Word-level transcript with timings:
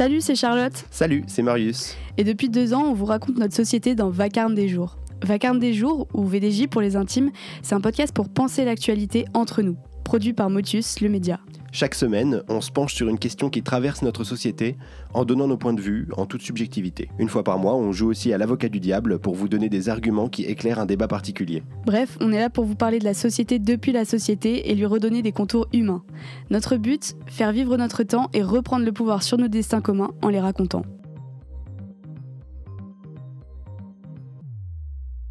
Salut, 0.00 0.22
c'est 0.22 0.34
Charlotte. 0.34 0.86
Salut, 0.90 1.24
c'est 1.26 1.42
Marius. 1.42 1.94
Et 2.16 2.24
depuis 2.24 2.48
deux 2.48 2.72
ans, 2.72 2.84
on 2.84 2.94
vous 2.94 3.04
raconte 3.04 3.36
notre 3.36 3.54
société 3.54 3.94
dans 3.94 4.08
Vacarme 4.08 4.54
des 4.54 4.66
jours. 4.66 4.96
Vacarme 5.22 5.58
des 5.58 5.74
jours, 5.74 6.08
ou 6.14 6.24
VDJ 6.24 6.68
pour 6.68 6.80
les 6.80 6.96
intimes, 6.96 7.30
c'est 7.60 7.74
un 7.74 7.82
podcast 7.82 8.14
pour 8.14 8.30
penser 8.30 8.64
l'actualité 8.64 9.26
entre 9.34 9.60
nous, 9.60 9.76
produit 10.02 10.32
par 10.32 10.48
Motius, 10.48 11.02
le 11.02 11.10
média. 11.10 11.38
Chaque 11.72 11.94
semaine, 11.94 12.42
on 12.48 12.60
se 12.60 12.72
penche 12.72 12.94
sur 12.94 13.08
une 13.08 13.18
question 13.18 13.48
qui 13.48 13.62
traverse 13.62 14.02
notre 14.02 14.24
société 14.24 14.76
en 15.14 15.24
donnant 15.24 15.46
nos 15.46 15.56
points 15.56 15.72
de 15.72 15.80
vue 15.80 16.08
en 16.16 16.26
toute 16.26 16.42
subjectivité. 16.42 17.08
Une 17.20 17.28
fois 17.28 17.44
par 17.44 17.58
mois, 17.58 17.76
on 17.76 17.92
joue 17.92 18.08
aussi 18.08 18.32
à 18.32 18.38
l'avocat 18.38 18.68
du 18.68 18.80
diable 18.80 19.20
pour 19.20 19.36
vous 19.36 19.48
donner 19.48 19.68
des 19.68 19.88
arguments 19.88 20.28
qui 20.28 20.42
éclairent 20.42 20.80
un 20.80 20.86
débat 20.86 21.06
particulier. 21.06 21.62
Bref, 21.86 22.18
on 22.20 22.32
est 22.32 22.40
là 22.40 22.50
pour 22.50 22.64
vous 22.64 22.74
parler 22.74 22.98
de 22.98 23.04
la 23.04 23.14
société 23.14 23.60
depuis 23.60 23.92
la 23.92 24.04
société 24.04 24.70
et 24.70 24.74
lui 24.74 24.84
redonner 24.84 25.22
des 25.22 25.30
contours 25.30 25.68
humains. 25.72 26.02
Notre 26.50 26.76
but, 26.76 27.14
faire 27.26 27.52
vivre 27.52 27.76
notre 27.76 28.02
temps 28.02 28.30
et 28.32 28.42
reprendre 28.42 28.84
le 28.84 28.92
pouvoir 28.92 29.22
sur 29.22 29.38
nos 29.38 29.48
destins 29.48 29.80
communs 29.80 30.10
en 30.22 30.28
les 30.28 30.40
racontant. 30.40 30.82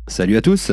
Salut 0.08 0.38
à 0.38 0.42
tous 0.42 0.72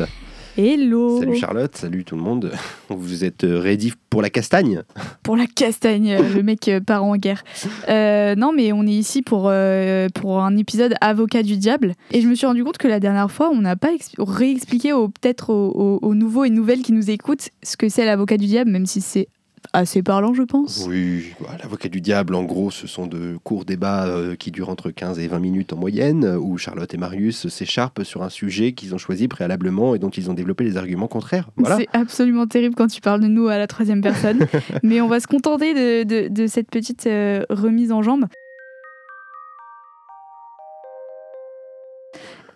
Hello 0.59 1.19
Salut 1.19 1.35
Charlotte, 1.37 1.75
salut 1.77 2.03
tout 2.03 2.15
le 2.15 2.21
monde. 2.23 2.51
Vous 2.89 3.23
êtes 3.23 3.43
euh, 3.43 3.59
ready 3.59 3.93
pour 4.09 4.23
la 4.23 4.31
castagne? 4.31 4.81
Pour 5.21 5.37
la 5.37 5.45
castagne, 5.45 6.13
euh, 6.13 6.33
le 6.33 6.41
mec 6.41 6.67
euh, 6.67 6.79
part 6.79 7.03
en 7.03 7.15
guerre. 7.15 7.43
Euh, 7.89 8.33
non, 8.35 8.53
mais 8.53 8.71
on 8.71 8.81
est 8.83 8.91
ici 8.91 9.21
pour, 9.21 9.49
euh, 9.49 10.07
pour 10.15 10.41
un 10.41 10.57
épisode 10.57 10.95
Avocat 10.99 11.43
du 11.43 11.57
diable. 11.57 11.93
Et 12.11 12.21
je 12.21 12.27
me 12.27 12.33
suis 12.33 12.47
rendu 12.47 12.63
compte 12.63 12.79
que 12.79 12.87
la 12.87 12.99
dernière 12.99 13.29
fois, 13.29 13.51
on 13.53 13.61
n'a 13.61 13.75
pas 13.75 13.93
ex- 13.93 14.11
réexpliqué 14.17 14.89
peut-être 14.91 15.51
aux, 15.51 15.69
aux- 15.69 15.99
aux 16.01 16.15
nouveaux 16.15 16.43
et 16.45 16.49
nouvelles 16.49 16.81
qui 16.81 16.91
nous 16.93 17.11
écoutent 17.11 17.49
ce 17.61 17.77
que 17.77 17.87
c'est 17.87 18.05
l'avocat 18.05 18.37
du 18.37 18.47
diable, 18.47 18.71
même 18.71 18.87
si 18.87 18.99
c'est 19.01 19.27
assez 19.73 20.03
parlant, 20.03 20.33
je 20.33 20.43
pense. 20.43 20.85
Oui, 20.89 21.33
bah, 21.41 21.49
l'avocat 21.61 21.89
du 21.89 22.01
diable, 22.01 22.35
en 22.35 22.43
gros, 22.43 22.71
ce 22.71 22.87
sont 22.87 23.07
de 23.07 23.37
courts 23.43 23.65
débats 23.65 24.07
euh, 24.07 24.35
qui 24.35 24.51
durent 24.51 24.69
entre 24.69 24.91
15 24.91 25.19
et 25.19 25.27
20 25.27 25.39
minutes 25.39 25.73
en 25.73 25.77
moyenne, 25.77 26.25
où 26.39 26.57
Charlotte 26.57 26.93
et 26.93 26.97
Marius 26.97 27.47
s'écharpent 27.49 28.03
sur 28.03 28.23
un 28.23 28.29
sujet 28.29 28.73
qu'ils 28.73 28.93
ont 28.95 28.97
choisi 28.97 29.27
préalablement 29.27 29.95
et 29.95 29.99
dont 29.99 30.09
ils 30.09 30.29
ont 30.29 30.33
développé 30.33 30.63
les 30.63 30.77
arguments 30.77 31.07
contraires. 31.07 31.49
Voilà. 31.57 31.77
C'est 31.77 31.87
absolument 31.93 32.47
terrible 32.47 32.75
quand 32.75 32.87
tu 32.87 33.01
parles 33.01 33.21
de 33.21 33.27
nous 33.27 33.47
à 33.47 33.57
la 33.57 33.67
troisième 33.67 34.01
personne. 34.01 34.45
mais 34.83 35.01
on 35.01 35.07
va 35.07 35.19
se 35.19 35.27
contenter 35.27 35.73
de, 35.73 36.03
de- 36.03 36.27
de 36.27 36.47
cette 36.47 36.69
petite 36.69 37.07
euh, 37.07 37.43
remise 37.49 37.91
en 37.91 38.01
jambe. 38.03 38.25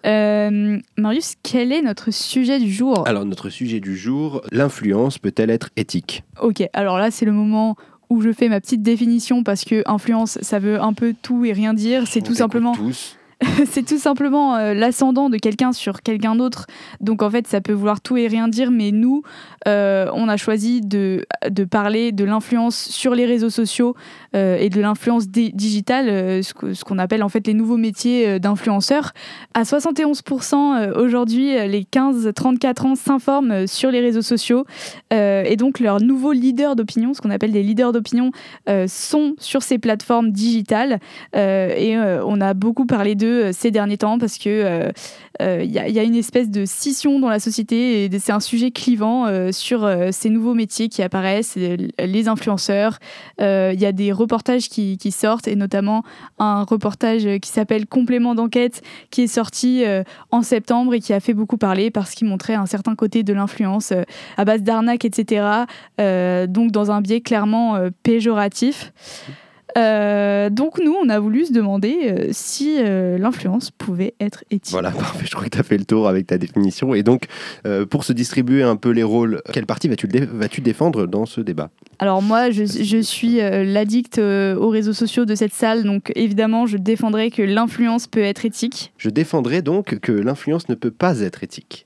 Euh, 0.06 0.80
Marius, 0.98 1.36
quel 1.44 1.72
est 1.72 1.82
notre 1.82 2.12
sujet 2.12 2.60
du 2.60 2.72
jour 2.72 3.08
Alors, 3.08 3.26
notre 3.26 3.50
sujet 3.50 3.80
du 3.80 3.96
jour, 3.96 4.42
l'influence 4.52 5.18
peut-elle 5.18 5.50
être 5.50 5.70
éthique? 5.76 6.24
Ok, 6.42 6.64
alors 6.74 6.98
là, 6.98 7.12
c'est 7.12 7.26
le 7.26 7.32
moment 7.32 7.76
où 8.10 8.22
je 8.22 8.32
fais 8.32 8.50
ma 8.50 8.60
petite 8.60 8.82
définition 8.82 9.44
parce 9.44 9.64
que 9.64 9.84
influence, 9.86 10.38
ça 10.42 10.60
veut 10.60 10.82
un 10.82 10.94
peu 10.94 11.14
tout 11.20 11.46
et 11.46 11.54
rien 11.54 11.74
dire. 11.74 12.08
C'est 12.08 12.22
tout 12.22 12.36
simplement, 12.36 12.74
tous. 12.74 13.18
c'est 13.66 13.86
tout 13.86 13.98
simplement 13.98 14.56
euh, 14.56 14.74
l'ascendant 14.74 15.30
de 15.30 15.38
quelqu'un 15.38 15.72
sur 15.72 16.02
quelqu'un 16.02 16.36
d'autre. 16.36 16.68
Donc 17.00 17.24
en 17.24 17.30
fait, 17.30 17.48
ça 17.48 17.62
peut 17.62 17.74
vouloir 17.74 18.02
tout 18.02 18.18
et 18.18 18.28
rien 18.28 18.48
dire. 18.48 18.72
Mais 18.72 18.92
nous, 18.92 19.24
euh, 19.68 20.10
on 20.14 20.28
a 20.28 20.38
choisi 20.38 20.82
de, 20.82 21.26
parler 21.70 22.12
de 22.12 22.24
l'influence 22.24 22.76
sur 22.76 23.16
les 23.16 23.26
réseaux 23.26 23.50
sociaux 23.50 23.96
euh, 24.36 24.58
et 24.58 24.70
de 24.70 24.82
l'influence 24.82 25.28
di- 25.28 25.52
digitale, 25.54 26.44
ce 26.44 26.84
qu'on 26.84 26.98
appelle 26.98 27.24
en 27.24 27.30
fait 27.30 27.46
les 27.48 27.54
nouveaux 27.54 27.78
métiers 27.78 28.40
d'influenceurs. 28.40 29.14
À 29.54 29.64
71% 29.64 30.54
euh, 30.54 31.02
aujourd'hui, 31.02 31.54
les 31.68 31.84
15-34 31.84 32.88
ans 32.88 32.96
s'informent 32.96 33.68
sur 33.68 33.92
les 33.92 34.00
réseaux 34.02 34.22
sociaux 34.22 34.66
et 35.12 35.56
donc 35.58 35.80
leurs 35.80 36.02
nouveaux 36.02 36.32
leaders 36.32 36.76
d'opinion, 36.76 37.14
ce 37.14 37.22
qu'on 37.22 37.30
appelle 37.30 37.52
des 37.52 37.64
leaders 37.64 37.92
d'opinion, 37.92 38.32
sont 38.88 39.36
sur 39.38 39.62
ces 39.62 39.78
plateformes 39.78 40.32
digitales. 40.32 41.00
Et 41.34 41.96
on 41.98 42.42
a 42.42 42.54
beaucoup 42.54 42.86
parlé 42.86 43.16
d'eux 43.16 43.31
euh, 43.32 43.52
ces 43.54 43.72
derniers 43.72 43.98
temps 43.98 44.20
parce 44.20 44.38
que 44.38 44.50
euh, 44.50 44.92
euh, 45.42 45.64
il 45.64 45.72
y, 45.72 45.80
a- 45.80 45.88
il 45.88 45.98
une 46.02 46.16
espèce 46.16 46.50
de 46.50 46.66
scission 46.66 47.20
dans 47.20 47.30
la 47.30 47.40
société 47.40 48.06
et 48.06 48.20
c'est 48.20 48.32
un 48.32 48.40
sujet 48.40 48.72
clivant 48.72 49.26
euh, 49.28 49.52
sur 49.52 49.84
euh, 49.84 50.10
ces 50.12 50.30
nouveaux 50.30 50.54
métiers 50.54 50.90
qui 50.90 51.02
apparaissent, 51.02 51.56
euh, 51.58 51.78
les 52.00 52.28
influenceurs. 52.28 52.98
Euh, 53.40 53.72
Il 53.74 53.80
y 53.80 53.86
a 53.86 53.92
des 53.92 54.12
reportages 54.12 54.68
qui, 54.70 54.98
qui 54.98 55.12
sortent 55.12 55.48
et 55.48 55.56
notamment 55.56 56.04
un 56.40 56.64
reportage 56.64 57.28
qui 57.42 57.50
s'appelle 57.50 57.86
Complément 57.88 58.36
d'enquête 58.36 58.82
qui 59.10 59.22
est 59.24 59.28
sorti 59.28 59.84
euh, 59.86 60.04
en 60.32 60.42
septembre 60.42 60.94
et 60.94 61.00
qui 61.00 61.14
a 61.14 61.20
fait 61.20 61.34
beaucoup 61.34 61.58
parler 61.58 61.92
parce 61.92 62.12
qu'il 62.16 62.28
montrait 62.28 62.56
un 62.56 62.66
certain 62.66 62.96
côté 62.96 63.24
de 63.24 63.34
l'influence 63.34 63.92
euh, 63.92 64.04
à 64.38 64.46
base 64.46 64.62
d'arnaques, 64.64 65.06
etc. 65.06 65.46
Euh, 66.00 66.48
donc 66.48 66.72
dans 66.72 66.92
un 66.92 67.02
biais 67.02 67.22
clairement 67.22 67.76
euh, 67.76 67.90
péjoratif. 68.04 68.92
Euh, 69.78 70.50
donc 70.50 70.80
nous, 70.84 70.94
on 70.94 71.10
a 71.10 71.20
voulu 71.20 71.46
se 71.46 71.54
demander 71.54 71.98
euh, 72.04 72.28
si 72.32 72.78
euh, 72.80 73.18
l'influence 73.18 73.72
pouvait 73.72 74.14
être 74.20 74.44
éthique. 74.52 74.72
Voilà, 74.72 74.92
parfait. 74.98 75.26
Je 75.26 75.32
crois 75.32 75.46
que 75.46 75.50
tu 75.50 75.60
as 75.60 75.64
fait 75.64 75.78
le 75.78 75.86
tour 75.86 76.08
avec 76.08 76.28
ta 76.28 76.38
définition. 76.38 76.94
Et 76.94 77.04
donc, 77.04 77.26
euh, 77.66 77.86
pour 77.86 78.04
se 78.04 78.14
distribuer 78.14 78.64
un 78.64 78.76
peu 78.76 78.90
les 78.90 79.04
rôles, 79.04 79.42
quelle 79.54 79.66
partie 79.66 79.88
vas-tu 79.88 80.08
dé- 80.08 80.26
vas-tu 80.32 80.62
défendre 80.62 81.06
dans 81.08 81.26
ce 81.26 81.42
débat? 81.42 81.70
Alors 82.00 82.22
moi, 82.22 82.50
je, 82.52 82.64
je 82.66 82.98
suis 83.02 83.40
euh, 83.42 83.64
l'addict 83.64 84.18
euh, 84.18 84.56
aux 84.56 84.70
réseaux 84.70 84.94
sociaux 84.94 85.26
de 85.26 85.36
cette 85.36 85.54
salle, 85.54 85.84
donc 85.84 86.12
évidemment, 86.16 86.66
je 86.66 86.78
défendrai 86.78 87.30
que 87.32 87.42
l'influence 87.42 88.08
peut 88.08 88.22
être 88.24 88.46
éthique. 88.46 88.92
Je 88.98 89.10
défendrai 89.10 89.62
donc 89.62 90.00
que 90.00 90.12
l'influence 90.12 90.68
ne 90.70 90.76
peut 90.76 90.92
pas 90.92 91.20
être 91.22 91.44
éthique. 91.44 91.86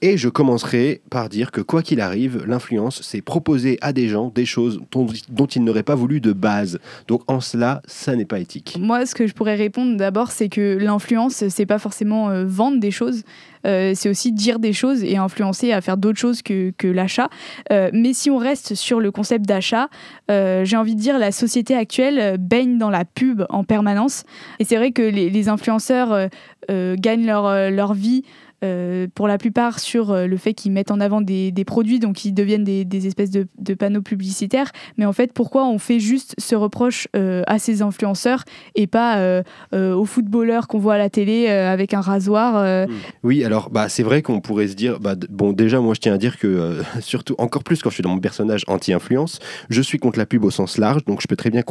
Et 0.00 0.16
je 0.16 0.28
commencerai 0.28 1.00
par 1.10 1.28
dire 1.28 1.50
que 1.50 1.60
quoi 1.60 1.82
qu'il 1.82 2.00
arrive, 2.00 2.44
l'influence, 2.46 3.02
c'est 3.02 3.20
proposer 3.20 3.78
à 3.80 3.92
des 3.92 4.08
gens 4.08 4.30
des 4.32 4.46
choses 4.46 4.80
dont, 4.92 5.46
ils 5.46 5.64
n'auraient 5.64 5.82
pas 5.82 5.96
voulu 5.96 6.20
de 6.20 6.32
base. 6.32 6.78
Donc 7.08 7.22
en 7.26 7.40
cela, 7.40 7.82
ça 7.86 8.14
n'est 8.14 8.24
pas 8.24 8.38
éthique. 8.38 8.76
Moi, 8.78 9.06
ce 9.06 9.14
que 9.14 9.26
je 9.26 9.34
pourrais 9.34 9.56
répondre 9.56 9.96
d'abord, 9.96 10.30
c'est 10.30 10.48
que 10.48 10.78
l'influence, 10.80 11.48
c'est 11.48 11.66
pas 11.66 11.80
forcément 11.80 12.30
euh, 12.30 12.44
vendre 12.46 12.78
des 12.78 12.92
choses, 12.92 13.24
euh, 13.66 13.92
c'est 13.96 14.08
aussi 14.08 14.30
dire 14.30 14.60
des 14.60 14.72
choses 14.72 15.02
et 15.02 15.16
influencer 15.16 15.72
à 15.72 15.80
faire 15.80 15.96
d'autres 15.96 16.18
choses 16.18 16.42
que, 16.42 16.72
l'achat. 16.84 17.28
Euh, 17.72 17.90
mais 17.92 18.12
si 18.12 18.30
on 18.30 18.38
reste 18.38 18.76
sur 18.76 19.00
le 19.00 19.10
concept 19.10 19.46
d'achat, 19.46 19.88
j'ai 20.28 20.76
envie 20.76 20.94
de 20.94 21.00
dire 21.00 21.18
la 21.18 21.32
société 21.32 21.74
actuelle 21.74 22.38
baigne 22.38 22.78
dans 22.78 22.90
la 22.90 23.04
pub 23.04 23.44
en 23.50 23.64
permanence. 23.64 24.24
Et 24.58 24.64
c'est 24.64 24.76
vrai 24.76 24.92
que 24.92 25.02
les, 25.02 25.28
les 25.30 25.48
influenceurs 25.48 26.28
gagnent 26.68 27.26
leur, 27.26 27.70
leur 27.70 27.94
vie. 27.94 28.22
Euh, 28.64 29.06
pour 29.14 29.28
la 29.28 29.38
plupart 29.38 29.78
sur 29.78 30.10
euh, 30.10 30.26
le 30.26 30.36
fait 30.36 30.54
qu'ils 30.54 30.72
mettent 30.72 30.90
en 30.90 31.00
avant 31.00 31.20
des, 31.20 31.52
produits, 31.66 31.98
donc 31.98 32.24
ils 32.24 32.32
deviennent 32.32 32.64
des, 32.64 33.06
espèces 33.06 33.30
de, 33.30 33.74
panneaux 33.74 34.02
publicitaires. 34.02 34.70
Mais 34.96 35.04
en 35.04 35.12
fait, 35.12 35.32
pourquoi 35.32 35.66
on 35.66 35.78
fait 35.78 36.00
juste 36.00 36.34
ce 36.38 36.54
reproche 36.54 37.08
euh, 37.16 37.42
à 37.46 37.58
ces 37.58 37.82
influenceurs 37.82 38.44
et 38.74 38.86
pas 38.86 39.18
euh, 39.18 39.42
aux 39.72 40.04
footballeurs 40.04 40.68
qu'on 40.68 40.78
voit 40.78 40.94
à 40.94 40.98
la 40.98 41.10
télé 41.10 41.48
avec 41.48 41.94
un 41.94 42.00
rasoir 42.00 42.56
euh, 42.56 42.86
Oui, 43.22 43.44
alors 43.44 43.70
bah, 43.70 43.88
c'est 43.88 44.02
vrai 44.02 44.22
qu'on 44.22 44.40
pourrait 44.40 44.68
se 44.68 44.74
dire, 44.74 45.00
bah, 45.00 45.14
bon 45.30 45.52
déjà 45.52 45.80
moi 45.80 45.94
je 45.94 46.00
tiens 46.00 46.14
à 46.14 46.18
dire 46.18 46.38
que, 46.38 46.82
surtout 47.00 47.34
encore 47.38 47.64
plus 47.64 47.82
quand 47.82 47.90
je 47.90 47.94
suis 47.94 48.02
dans 48.02 48.10
mon 48.10 48.20
personnage 48.20 48.64
anti-influence, 48.66 49.38
je 49.70 49.82
suis 49.82 49.98
contre 49.98 50.18
la 50.18 50.26
pub 50.26 50.44
au 50.44 50.50
sens 50.50 50.78
large, 50.78 51.04
donc 51.04 51.20
je 51.20 51.26
peux 51.28 51.36
très 51.36 51.50
bien 51.50 51.62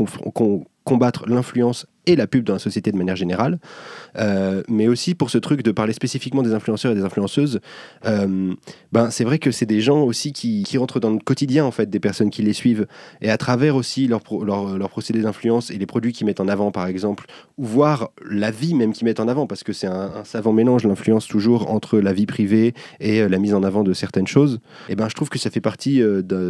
combattre 0.84 1.26
l'influence 1.28 1.86
et 2.08 2.16
la 2.16 2.26
pub 2.26 2.44
dans 2.44 2.54
la 2.54 2.60
société 2.60 2.92
de 2.92 2.98
manière 2.98 3.16
générale, 3.16 3.60
Euh, 4.18 4.64
mais 4.68 4.88
aussi 4.88 5.14
pour 5.14 5.30
ce 5.30 5.38
truc 5.38 5.62
de 5.62 5.72
parler 5.72 5.94
spécifiquement 5.94 6.42
des 6.42 6.54
influenceurs 6.54 6.92
et 6.92 6.96
des 6.96 7.04
influenceuses, 7.04 7.60
euh, 8.06 8.54
ben, 8.92 9.12
c'est 9.12 9.24
vrai 9.24 9.38
que 9.38 9.52
c'est 9.52 9.68
des 9.68 9.82
gens 9.82 10.02
aussi 10.02 10.34
qui, 10.34 10.66
rentrent 10.78 11.00
dans 11.00 11.12
le 11.12 11.20
quotidien 11.20 11.66
en 11.66 11.72
fait 11.72 11.88
des 11.90 12.00
personnes 12.00 12.32
qui 12.32 12.42
les 12.42 12.54
suivent, 12.54 12.88
et 13.22 13.30
à 13.30 13.38
travers 13.38 13.76
aussi 13.76 14.08
leur, 14.08 14.22
pro- 14.22 14.44
leur, 14.44 14.78
leur 14.78 14.90
d'influence 15.14 15.70
et 15.70 15.78
les 15.78 15.86
produits 15.86 16.14
qu'ils 16.14 16.26
mettent 16.26 16.40
en 16.40 16.48
avant 16.48 16.72
par 16.72 16.88
exemple, 16.88 17.26
ou 17.58 17.66
voir 17.66 18.10
la 18.28 18.50
vie 18.50 18.74
même 18.74 18.92
qu'ils 18.94 19.06
mettent 19.06 19.20
en 19.20 19.28
avant, 19.28 19.46
parce 19.46 19.64
que 19.64 19.74
c'est 19.74 19.88
un, 19.88 20.10
un 20.22 20.24
savant 20.24 20.54
mélange, 20.54 20.86
l'influence 20.86 21.28
toujours 21.28 21.70
entre 21.70 22.00
la 22.00 22.14
vie 22.14 22.26
privée 22.26 22.74
et 23.00 23.22
euh, 23.22 23.30
la 23.30 23.38
mise 23.38 23.54
en 23.54 23.64
avant 23.64 23.84
de 23.84 23.94
certaines 23.94 24.28
choses, 24.28 24.60
et 24.90 24.96
ben 24.96 25.10
je 25.10 25.16
trouve 25.16 25.30
que 25.30 25.40
ça 25.40 25.50
fait 25.52 25.62
partie 25.72 26.02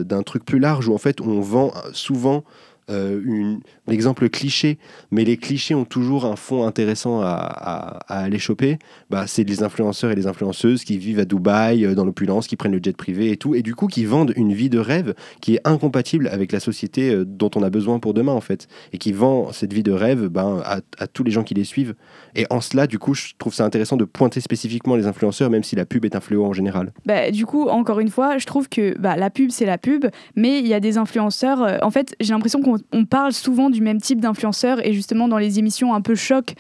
d'un 0.07 0.23
truc 0.23 0.45
plus 0.45 0.59
large 0.59 0.87
où 0.87 0.93
en 0.93 0.99
fait 0.99 1.19
on 1.21 1.41
vend 1.41 1.73
souvent 1.91 2.43
euh, 2.89 3.21
une, 3.23 3.59
un 3.87 3.91
exemple 3.91 4.29
cliché, 4.29 4.77
mais 5.11 5.23
les 5.25 5.37
clichés 5.37 5.75
ont 5.75 5.85
toujours 5.85 6.25
un 6.25 6.35
fond 6.35 6.65
intéressant 6.65 7.21
à, 7.21 7.25
à- 7.27 8.19
aller 8.23 8.39
choper. 8.39 8.77
Bah, 9.09 9.25
c'est 9.27 9.43
les 9.43 9.63
influenceurs 9.63 10.11
et 10.11 10.15
les 10.15 10.27
influenceuses 10.27 10.83
qui 10.83 10.97
vivent 10.97 11.19
à 11.19 11.25
Dubaï, 11.25 11.85
euh, 11.85 11.95
dans 11.95 12.05
l'opulence, 12.05 12.47
qui 12.47 12.55
prennent 12.55 12.71
le 12.73 12.79
jet 12.81 12.95
privé 12.95 13.31
et 13.31 13.37
tout, 13.37 13.55
et 13.55 13.61
du 13.61 13.75
coup 13.75 13.87
qui 13.87 14.05
vendent 14.05 14.33
une 14.35 14.53
vie 14.53 14.69
de 14.69 14.79
rêve 14.79 15.13
qui 15.41 15.55
est 15.55 15.61
incompatible 15.65 16.27
avec 16.29 16.51
la 16.51 16.59
société 16.59 17.11
euh, 17.13 17.25
dont 17.25 17.51
on 17.55 17.63
a 17.63 17.69
besoin 17.69 17.99
pour 17.99 18.13
demain 18.13 18.33
en 18.33 18.41
fait, 18.41 18.67
et 18.93 18.97
qui 18.97 19.11
vend 19.11 19.51
cette 19.51 19.73
vie 19.73 19.83
de 19.83 19.91
rêve 19.91 20.27
ben, 20.27 20.61
à, 20.65 20.79
à 20.97 21.07
tous 21.07 21.23
les 21.23 21.31
gens 21.31 21.43
qui 21.43 21.53
les 21.53 21.63
suivent. 21.63 21.95
Et 22.35 22.45
en 22.49 22.61
cela, 22.61 22.87
du 22.87 22.99
coup, 22.99 23.13
je 23.13 23.33
trouve 23.37 23.53
ça 23.53 23.65
intéressant 23.65 23.97
de 23.97 24.05
pointer 24.05 24.41
spécifiquement 24.41 24.95
les 24.95 25.07
influenceurs, 25.07 25.49
même 25.49 25.63
si 25.63 25.75
la 25.75 25.85
pub 25.85 26.05
est 26.05 26.15
un 26.15 26.19
fléau 26.21 26.45
en 26.45 26.53
général. 26.53 26.93
Bah, 27.05 27.31
du 27.31 27.45
coup, 27.45 27.67
encore 27.67 27.99
une 27.99 28.09
fois, 28.09 28.37
je 28.37 28.45
trouve 28.45 28.69
que 28.69 28.97
bah, 28.97 29.15
la 29.15 29.29
pub, 29.29 29.49
c'est 29.51 29.65
la 29.65 29.77
pub, 29.77 30.05
mais 30.35 30.59
il 30.59 30.67
y 30.67 30.73
a 30.73 30.79
des 30.79 30.97
influenceurs. 30.97 31.61
euh, 31.63 31.77
en 31.81 31.89
fait, 31.91 32.15
j'ai 32.19 32.33
l'impression 32.33 32.61
qu'on 32.61 32.76
on, 32.91 33.05
parle 33.05 33.33
souvent 33.33 33.69
du 33.69 33.81
même 33.81 34.01
type 34.01 34.19
d'influenceurs 34.21 34.85
et 34.85 34.93
justement 34.93 35.27
dans 35.27 35.37
les 35.37 35.59
émissions 35.59 35.93
un 35.93 36.01
peu 36.01 36.15
choc 36.15 36.55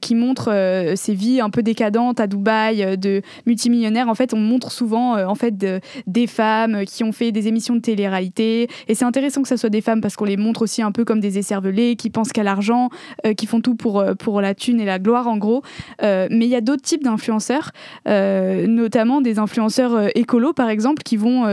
qui 0.00 0.14
montrent 0.14 0.94
ces 0.96 1.14
vies 1.14 1.40
un 1.40 1.50
peu 1.50 1.62
décadentes 1.62 2.20
à 2.20 2.26
Dubaï 2.26 2.98
de 2.98 3.22
multimillionnaires, 3.46 4.08
en 4.08 4.14
fait, 4.14 4.34
on 4.34 4.38
montre 4.38 4.72
souvent 4.72 5.16
en 5.16 5.34
fait 5.34 5.54
des 6.06 6.26
femmes 6.26 6.84
qui 6.84 7.04
ont 7.04 7.12
fait 7.12 7.32
des 7.32 7.48
émissions 7.48 7.74
de 7.74 7.80
télé-réalité 7.80 8.68
et 8.88 8.94
c'est 8.94 9.04
intéressant 9.04 9.42
que 9.42 9.48
ça 9.48 9.56
soit 9.56 9.70
des 9.70 9.80
femmes 9.80 10.00
parce 10.00 10.16
qu'on 10.16 10.24
les 10.24 10.36
montre 10.36 10.62
aussi 10.62 10.82
un 10.82 10.92
peu 10.92 11.04
comme 11.04 11.20
des 11.20 11.38
écervelés 11.38 11.96
qui 11.96 12.10
pensent 12.10 12.32
qu'à 12.32 12.42
l'argent, 12.42 12.90
qui 13.36 13.46
font 13.46 13.60
tout 13.60 13.74
pour, 13.74 14.04
pour 14.18 14.40
la 14.40 14.54
thune 14.54 14.80
et 14.80 14.84
la 14.84 14.98
gloire 14.98 15.28
en 15.28 15.36
gros. 15.36 15.62
mais 16.02 16.28
il 16.30 16.48
y 16.48 16.56
a 16.56 16.60
d'autres 16.60 16.82
types 16.82 17.04
d'influenceurs, 17.04 17.70
notamment 18.06 19.20
des 19.20 19.38
influenceurs 19.38 20.16
écolos 20.16 20.52
par 20.52 20.68
exemple, 20.68 21.02
qui 21.02 21.16
vont 21.16 21.46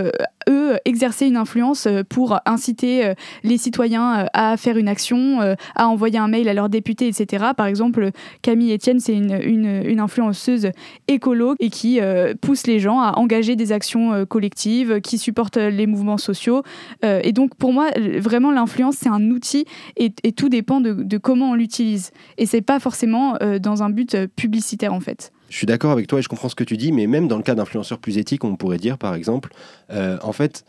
eux 0.49 0.77
exercer 0.85 1.27
une 1.27 1.37
influence 1.37 1.87
pour 2.09 2.39
inciter 2.45 3.13
les 3.43 3.57
citoyens 3.57 3.86
à 3.95 4.57
faire 4.57 4.77
une 4.77 4.87
action, 4.87 5.39
à 5.75 5.87
envoyer 5.87 6.17
un 6.17 6.27
mail 6.27 6.49
à 6.49 6.53
leurs 6.53 6.69
députés, 6.69 7.07
etc. 7.07 7.47
Par 7.55 7.67
exemple, 7.67 8.11
Camille 8.41 8.73
Etienne, 8.73 8.99
c'est 8.99 9.15
une, 9.15 9.99
influenceuse 9.99 10.69
écolo 11.07 11.55
et 11.59 11.69
qui 11.69 11.99
pousse 12.41 12.67
les 12.67 12.79
gens 12.79 12.99
à 12.99 13.17
engager 13.17 13.55
des 13.55 13.71
actions 13.71 14.25
collectives, 14.25 15.01
qui 15.01 15.17
supporte 15.17 15.57
les 15.57 15.87
mouvements 15.87 16.17
sociaux. 16.17 16.63
et 17.03 17.31
donc, 17.31 17.55
pour 17.55 17.73
moi, 17.73 17.89
vraiment, 18.19 18.51
l'influence, 18.51 18.95
c'est 18.97 19.09
un 19.09 19.31
outil 19.31 19.65
et, 19.95 20.11
tout 20.31 20.49
dépend 20.49 20.81
de, 20.81 21.17
comment 21.17 21.51
on 21.51 21.55
l'utilise. 21.55 22.11
Et 22.37 22.45
c'est 22.45 22.61
pas 22.61 22.79
forcément 22.79 23.37
dans 23.61 23.83
un 23.83 23.89
but 23.89 24.27
publicitaire, 24.35 24.93
en 24.93 24.99
fait. 24.99 25.31
Je 25.49 25.55
suis 25.55 25.65
d'accord 25.65 25.91
avec 25.91 26.07
toi 26.07 26.19
et 26.19 26.21
je 26.21 26.27
comprends 26.27 26.49
ce 26.49 26.55
que 26.55 26.63
tu 26.63 26.77
dis, 26.77 26.91
mais 26.91 27.07
même 27.07 27.27
dans 27.27 27.37
le 27.37 27.43
cas 27.43 27.55
d'influenceurs 27.55 27.99
plus 27.99 28.17
éthiques, 28.17 28.43
on 28.43 28.55
pourrait 28.55 28.77
dire 28.77 28.97
par 28.97 29.15
exemple, 29.15 29.53
euh, 29.91 30.17
en 30.21 30.33
fait, 30.33 30.65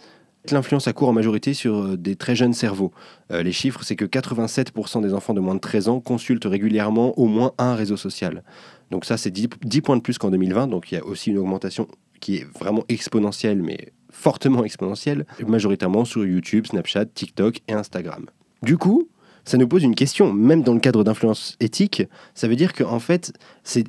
l'influence 0.50 0.88
a 0.88 0.92
cours 0.92 1.08
en 1.08 1.12
majorité 1.12 1.54
sur 1.54 1.78
euh, 1.78 1.96
des 1.96 2.16
très 2.16 2.36
jeunes 2.36 2.52
cerveaux. 2.52 2.92
Euh, 3.32 3.42
les 3.42 3.52
chiffres, 3.52 3.82
c'est 3.82 3.96
que 3.96 4.04
87% 4.04 5.02
des 5.02 5.14
enfants 5.14 5.34
de 5.34 5.40
moins 5.40 5.54
de 5.54 5.60
13 5.60 5.88
ans 5.88 6.00
consultent 6.00 6.44
régulièrement 6.44 7.18
au 7.18 7.26
moins 7.26 7.52
un 7.58 7.74
réseau 7.74 7.96
social. 7.96 8.42
Donc 8.90 9.04
ça, 9.04 9.16
c'est 9.16 9.30
10, 9.30 9.48
10 9.62 9.80
points 9.80 9.96
de 9.96 10.02
plus 10.02 10.18
qu'en 10.18 10.30
2020, 10.30 10.68
donc 10.68 10.90
il 10.90 10.96
y 10.96 10.98
a 10.98 11.04
aussi 11.04 11.30
une 11.30 11.38
augmentation 11.38 11.88
qui 12.20 12.36
est 12.36 12.46
vraiment 12.58 12.84
exponentielle, 12.88 13.62
mais 13.62 13.92
fortement 14.10 14.64
exponentielle, 14.64 15.26
majoritairement 15.46 16.04
sur 16.04 16.24
YouTube, 16.24 16.66
Snapchat, 16.66 17.06
TikTok 17.06 17.60
et 17.68 17.72
Instagram. 17.72 18.26
Du 18.62 18.76
coup, 18.76 19.08
ça 19.48 19.56
nous 19.56 19.66
pose 19.66 19.82
une 19.82 19.94
question, 19.94 20.30
même 20.34 20.62
dans 20.62 20.74
le 20.74 20.78
cadre 20.78 21.02
d'influence 21.04 21.56
éthique, 21.58 22.02
ça 22.34 22.48
veut 22.48 22.56
dire 22.56 22.74
qu'en 22.74 22.98
fait, 22.98 23.32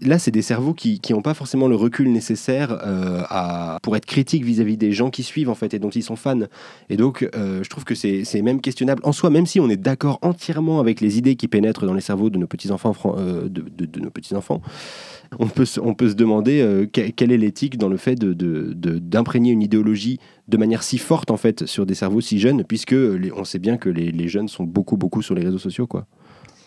là, 0.01 0.17
c'est 0.17 0.31
des 0.31 0.41
cerveaux 0.41 0.73
qui 0.73 1.01
n'ont 1.09 1.21
pas 1.21 1.33
forcément 1.33 1.67
le 1.67 1.75
recul 1.75 2.09
nécessaire 2.13 2.71
euh, 2.71 3.23
à, 3.29 3.77
pour 3.83 3.97
être 3.97 4.05
critiques 4.05 4.45
vis-à-vis 4.45 4.77
des 4.77 4.93
gens 4.93 5.09
qui 5.09 5.21
suivent, 5.21 5.49
en 5.49 5.55
fait, 5.55 5.73
et 5.73 5.79
dont 5.79 5.89
ils 5.89 6.03
sont 6.03 6.15
fans. 6.15 6.39
Et 6.89 6.95
donc, 6.95 7.27
euh, 7.35 7.61
je 7.61 7.69
trouve 7.69 7.83
que 7.83 7.93
c'est 7.93 8.41
même 8.41 8.61
questionnable 8.61 9.01
en 9.03 9.11
soi, 9.11 9.29
même 9.29 9.45
si 9.45 9.59
on 9.59 9.69
est 9.69 9.75
d'accord 9.75 10.19
entièrement 10.21 10.79
avec 10.79 11.01
les 11.01 11.17
idées 11.17 11.35
qui 11.35 11.49
pénètrent 11.49 11.85
dans 11.85 11.93
les 11.93 11.99
cerveaux 12.01 12.29
de 12.29 12.37
nos 12.37 12.47
petits-enfants, 12.47 12.95
euh, 13.17 13.49
de, 13.49 13.65
de, 13.85 13.99
nos 13.99 14.11
petits-enfants, 14.11 14.61
on 15.39 15.47
peut, 15.47 15.65
on 15.83 15.93
peut 15.93 16.09
se 16.09 16.15
demander 16.15 16.87
quelle 16.91 17.31
est 17.33 17.37
l'éthique 17.37 17.77
dans 17.77 17.89
le 17.89 17.97
fait 17.97 18.15
d'imprégner 18.15 19.49
de, 19.49 19.53
une 19.55 19.61
idéologie 19.61 20.19
de 20.49 20.57
manière 20.57 20.83
si 20.83 20.97
forte 20.97 21.31
en 21.31 21.37
fait 21.37 21.65
sur 21.65 21.85
des 21.85 21.95
cerveaux 21.95 22.21
si 22.21 22.39
jeunes, 22.39 22.63
puisque 22.63 22.95
on 23.35 23.43
sait 23.43 23.59
bien 23.59 23.77
que 23.77 23.89
les, 23.89 24.27
jeunes 24.27 24.47
sont 24.47 24.63
beaucoup 24.63 24.97
beaucoup 24.97 25.21
sur 25.21 25.35
les 25.35 25.43
réseaux 25.43 25.59
sociaux 25.59 25.87
quoi. 25.87 26.05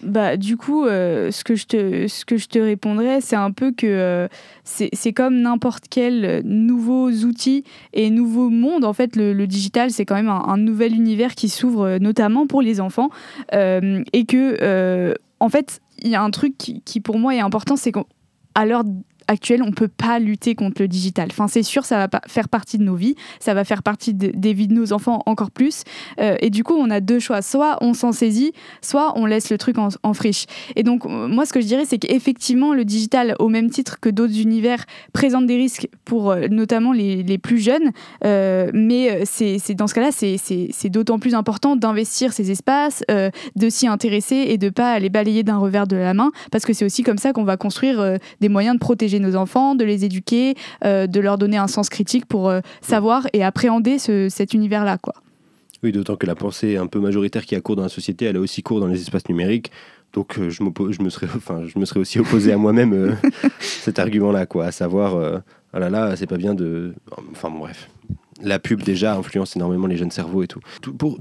Bah, 0.02 0.36
du 0.36 0.56
coup, 0.56 0.84
euh, 0.84 1.30
ce, 1.30 1.44
que 1.44 1.54
je 1.54 1.64
te, 1.64 2.08
ce 2.08 2.24
que 2.24 2.36
je 2.36 2.48
te 2.48 2.58
répondrais, 2.58 3.20
c'est 3.20 3.36
un 3.36 3.52
peu 3.52 3.70
que 3.70 3.86
euh, 3.86 4.26
c'est 4.64 5.12
comme 5.12 5.42
n'importe 5.42 5.84
quel 5.88 6.42
nouveau 6.44 7.08
outil 7.08 7.62
et 7.92 8.10
nouveau 8.10 8.50
monde. 8.50 8.84
En 8.84 8.92
fait, 8.94 9.14
le, 9.14 9.46
digital, 9.46 9.92
c'est 9.92 10.04
quand 10.04 10.16
même 10.16 10.28
un, 10.28 10.56
nouvel 10.56 10.96
univers 10.96 11.36
qui 11.36 11.48
s'ouvre 11.48 11.98
notamment 11.98 12.48
pour 12.48 12.62
les 12.62 12.80
enfants. 12.80 13.10
et 13.52 14.24
que, 14.26 15.14
en 15.38 15.48
fait, 15.48 15.80
il 16.02 16.10
y 16.10 16.16
a 16.16 16.22
un 16.22 16.30
truc 16.30 16.58
qui, 16.58 16.82
qui, 16.82 16.98
pour 16.98 17.20
moi 17.20 17.36
est 17.36 17.40
important, 17.40 17.76
c'est 17.76 17.92
qu'on 17.92 18.06
à 18.54 18.66
l'heure 18.66 18.84
actuelle, 19.32 19.62
on 19.62 19.66
ne 19.66 19.72
peut 19.72 19.88
pas 19.88 20.18
lutter 20.18 20.54
contre 20.54 20.80
le 20.82 20.88
digital. 20.88 21.28
Enfin, 21.30 21.48
c'est 21.48 21.62
sûr, 21.62 21.84
ça 21.84 22.06
va 22.06 22.20
faire 22.28 22.48
partie 22.48 22.78
de 22.78 22.84
nos 22.84 22.94
vies, 22.94 23.16
ça 23.40 23.54
va 23.54 23.64
faire 23.64 23.82
partie 23.82 24.14
des 24.14 24.52
vies 24.52 24.68
de 24.68 24.74
nos 24.74 24.92
enfants 24.92 25.22
encore 25.26 25.50
plus. 25.50 25.82
Euh, 26.20 26.36
et 26.40 26.50
du 26.50 26.62
coup, 26.64 26.74
on 26.74 26.90
a 26.90 27.00
deux 27.00 27.18
choix. 27.18 27.42
Soit 27.42 27.78
on 27.80 27.94
s'en 27.94 28.12
saisit, 28.12 28.52
soit 28.80 29.14
on 29.16 29.26
laisse 29.26 29.50
le 29.50 29.58
truc 29.58 29.76
en, 29.78 30.14
friche. 30.14 30.44
Et 30.76 30.82
donc, 30.82 31.06
euh, 31.06 31.28
moi, 31.28 31.46
ce 31.46 31.52
que 31.52 31.60
je 31.60 31.66
dirais, 31.66 31.84
c'est 31.86 31.98
qu'effectivement, 31.98 32.74
le 32.74 32.84
digital, 32.84 33.34
au 33.38 33.48
même 33.48 33.70
titre 33.70 33.98
que 34.00 34.08
d'autres 34.08 34.38
univers, 34.40 34.84
présente 35.12 35.46
des 35.46 35.56
risques 35.56 35.88
pour 36.04 36.30
euh, 36.30 36.48
notamment 36.48 36.92
les, 36.92 37.22
plus 37.38 37.58
jeunes. 37.58 37.90
mais 38.22 39.22
c'est 39.24 39.74
dans 39.74 39.86
ce 39.86 39.94
cas-là, 39.94 40.10
c'est 40.12 40.88
d'autant 40.90 41.18
plus 41.18 41.34
important 41.34 41.76
d'investir 41.76 42.32
ces 42.32 42.50
espaces, 42.50 43.02
de 43.08 43.68
s'y 43.70 43.86
intéresser 43.86 44.36
et 44.48 44.58
de 44.58 44.68
pas 44.68 44.98
les 44.98 45.08
balayer 45.08 45.42
d'un 45.42 45.56
revers 45.56 45.86
de 45.86 45.96
la 45.96 46.12
main, 46.12 46.30
parce 46.50 46.66
que 46.66 46.74
c'est 46.74 46.84
aussi 46.84 47.02
comme 47.02 47.16
ça 47.16 47.32
qu'on 47.32 47.44
va 47.44 47.56
construire 47.56 48.18
des 48.40 48.48
moyens 48.50 48.76
de 48.76 48.80
protéger 48.80 49.18
nos 49.22 49.36
enfants, 49.36 49.74
de 49.74 49.84
les 49.84 50.04
éduquer, 50.04 50.54
euh, 50.84 51.06
de 51.06 51.20
leur 51.20 51.38
donner 51.38 51.56
un 51.56 51.68
sens 51.68 51.88
critique 51.88 52.26
pour 52.26 52.48
euh, 52.48 52.60
savoir 52.80 53.26
et 53.32 53.42
appréhender 53.42 53.98
cet 53.98 54.54
univers-là. 54.54 54.98
Oui, 55.82 55.92
d'autant 55.92 56.16
que 56.16 56.26
la 56.26 56.34
pensée 56.34 56.76
un 56.76 56.86
peu 56.86 57.00
majoritaire 57.00 57.44
qui 57.44 57.54
a 57.54 57.60
cours 57.60 57.76
dans 57.76 57.82
la 57.82 57.88
société, 57.88 58.26
elle 58.26 58.36
a 58.36 58.40
aussi 58.40 58.62
cours 58.62 58.80
dans 58.80 58.86
les 58.86 59.00
espaces 59.00 59.28
numériques. 59.28 59.70
Donc 60.12 60.38
euh, 60.38 60.50
je, 60.50 60.62
je, 60.90 61.02
me 61.02 61.10
serais, 61.10 61.26
enfin, 61.36 61.62
je 61.66 61.78
me 61.78 61.84
serais 61.84 62.00
aussi 62.00 62.18
opposé 62.20 62.52
à 62.52 62.56
moi-même 62.56 63.16
cet 63.60 63.98
argument-là, 63.98 64.46
à 64.62 64.72
savoir, 64.72 65.42
oh 65.74 65.78
là 65.78 65.90
là, 65.90 66.14
c'est 66.16 66.26
pas 66.26 66.36
bien 66.36 66.54
de... 66.54 66.94
Enfin 67.32 67.50
bref 67.50 67.88
la 68.42 68.58
pub 68.58 68.82
déjà 68.82 69.16
influence 69.16 69.56
énormément 69.56 69.86
les 69.86 69.96
jeunes 69.96 70.10
cerveaux 70.10 70.42
et 70.42 70.48
tout. 70.48 70.60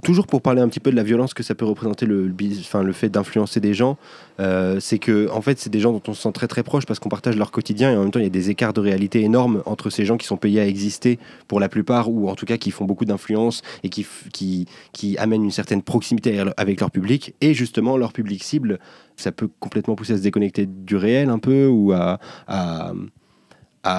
toujours 0.03 0.27
pour 0.27 0.41
parler 0.41 0.61
un 0.61 0.67
petit 0.67 0.79
peu 0.79 0.91
de 0.91 0.95
la 0.95 1.03
violence 1.03 1.33
que 1.33 1.43
ça 1.43 1.55
peut 1.55 1.65
représenter 1.65 2.05
le, 2.05 2.27
le 2.27 2.93
fait 2.93 3.09
d'influencer 3.09 3.59
des 3.59 3.73
gens, 3.73 3.97
euh, 4.39 4.79
c'est 4.79 4.99
que 4.99 5.29
en 5.31 5.41
fait 5.41 5.59
c'est 5.59 5.69
des 5.69 5.79
gens 5.79 5.91
dont 5.91 6.01
on 6.07 6.13
se 6.13 6.21
sent 6.21 6.31
très 6.33 6.47
très 6.47 6.63
proche 6.63 6.85
parce 6.85 6.99
qu'on 6.99 7.09
partage 7.09 7.37
leur 7.37 7.51
quotidien 7.51 7.91
et 7.91 7.95
en 7.95 8.01
même 8.01 8.11
temps 8.11 8.19
il 8.19 8.23
y 8.23 8.27
a 8.27 8.29
des 8.29 8.49
écarts 8.49 8.73
de 8.73 8.81
réalité 8.81 9.21
énormes 9.21 9.61
entre 9.65 9.89
ces 9.89 10.05
gens 10.05 10.17
qui 10.17 10.25
sont 10.25 10.37
payés 10.37 10.59
à 10.59 10.67
exister 10.67 11.19
pour 11.47 11.59
la 11.59 11.69
plupart 11.69 12.09
ou 12.09 12.29
en 12.29 12.35
tout 12.35 12.45
cas 12.45 12.57
qui 12.57 12.71
font 12.71 12.85
beaucoup 12.85 13.05
d'influence 13.05 13.61
et 13.83 13.89
qui, 13.89 14.05
qui, 14.31 15.17
amènent 15.17 15.43
une 15.43 15.51
certaine 15.51 15.81
proximité 15.81 16.43
avec 16.57 16.79
leur 16.79 16.91
public 16.91 17.35
et 17.41 17.53
justement 17.53 17.97
leur 17.97 18.13
public 18.13 18.43
cible 18.43 18.79
ça 19.15 19.31
peut 19.31 19.49
complètement 19.59 19.95
pousser 19.95 20.13
à 20.13 20.17
se 20.17 20.23
déconnecter 20.23 20.65
du 20.65 20.95
réel 20.95 21.29
un 21.29 21.39
peu 21.39 21.67
ou 21.67 21.91
à 21.91 22.19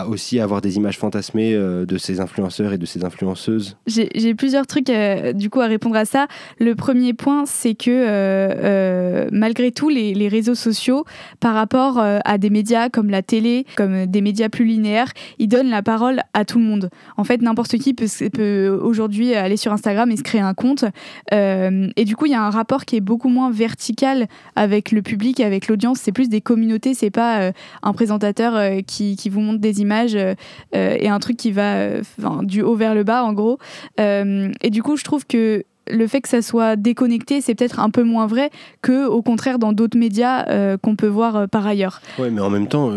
aussi 0.08 0.38
avoir 0.40 0.60
des 0.60 0.76
images 0.76 0.98
fantasmées 0.98 1.54
euh, 1.54 1.84
de 1.84 1.98
ces 1.98 2.20
influenceurs 2.20 2.72
et 2.72 2.78
de 2.78 2.86
ces 2.86 3.04
influenceuses 3.04 3.76
J'ai 3.86 4.34
plusieurs 4.34 4.66
trucs 4.66 4.90
euh, 4.90 5.32
du 5.32 5.50
coup 5.50 5.60
à 5.60 5.66
répondre 5.66 5.96
à 5.96 6.04
ça. 6.04 6.28
Le 6.60 6.74
premier 6.74 7.14
point, 7.14 7.44
c'est 7.46 7.74
que 7.74 7.90
euh, 7.90 9.28
malgré 9.32 9.72
tout, 9.72 9.88
les, 9.88 10.28
réseaux 10.28 10.54
sociaux, 10.54 11.04
par 11.40 11.54
rapport 11.54 11.98
à 11.98 12.38
des 12.38 12.48
médias 12.48 12.88
comme 12.88 13.10
la 13.10 13.22
télé, 13.22 13.66
comme 13.76 14.06
des 14.06 14.20
médias 14.20 14.48
plus 14.48 14.64
linéaires, 14.64 15.12
ils 15.38 15.48
donnent 15.48 15.68
la 15.68 15.82
parole 15.82 16.20
à 16.32 16.44
tout 16.44 16.58
le 16.58 16.64
monde. 16.64 16.88
En 17.16 17.24
fait, 17.24 17.42
n'importe 17.42 17.76
qui 17.76 17.92
peut, 17.92 18.68
aujourd'hui 18.68 19.34
aller 19.34 19.56
sur 19.56 19.72
Instagram 19.72 20.10
et 20.10 20.16
se 20.16 20.22
créer 20.22 20.40
un 20.40 20.54
compte. 20.54 20.84
et 21.32 22.04
du 22.04 22.16
coup, 22.16 22.26
il 22.26 22.32
y 22.32 22.34
a 22.34 22.42
un 22.42 22.50
rapport 22.50 22.84
qui 22.84 22.96
est 22.96 23.00
beaucoup 23.00 23.28
moins 23.28 23.50
vertical 23.50 24.28
avec 24.54 24.92
le 24.92 25.02
public 25.02 25.40
avec 25.40 25.66
l'audience. 25.66 25.98
C'est 26.00 26.12
plus 26.12 26.28
des 26.28 26.40
communautés, 26.40 26.94
c'est 26.94 27.10
pas 27.10 27.52
un 27.82 27.92
présentateur 27.92 28.82
qui 28.86 29.16
vous 29.28 29.40
montre 29.40 29.60
des 29.60 29.71
images 29.80 30.14
euh, 30.14 30.34
euh, 30.74 30.96
et 30.98 31.08
un 31.08 31.18
truc 31.18 31.36
qui 31.36 31.52
va 31.52 31.74
euh, 31.74 32.02
du 32.42 32.62
haut 32.62 32.74
vers 32.74 32.94
le 32.94 33.04
bas 33.04 33.24
en 33.24 33.32
gros. 33.32 33.58
et 33.98 34.70
du 34.70 34.82
coup, 34.82 34.96
je 34.96 35.04
trouve 35.04 35.26
que 35.26 35.64
le 35.90 36.06
fait 36.06 36.20
que 36.20 36.28
ça 36.28 36.42
soit 36.42 36.76
déconnecté, 36.76 37.40
c'est 37.40 37.56
peut-être 37.56 37.80
un 37.80 37.90
peu 37.90 38.04
moins 38.04 38.26
vrai 38.26 38.50
que, 38.82 39.06
au 39.06 39.20
contraire, 39.20 39.58
dans 39.58 39.72
d'autres 39.72 39.98
médias 39.98 40.76
qu'on 40.78 40.94
peut 40.94 41.08
voir 41.08 41.48
par 41.48 41.66
ailleurs. 41.66 42.00
Oui, 42.18 42.30
mais 42.30 42.40
en 42.40 42.50
même 42.50 42.68
temps, 42.68 42.92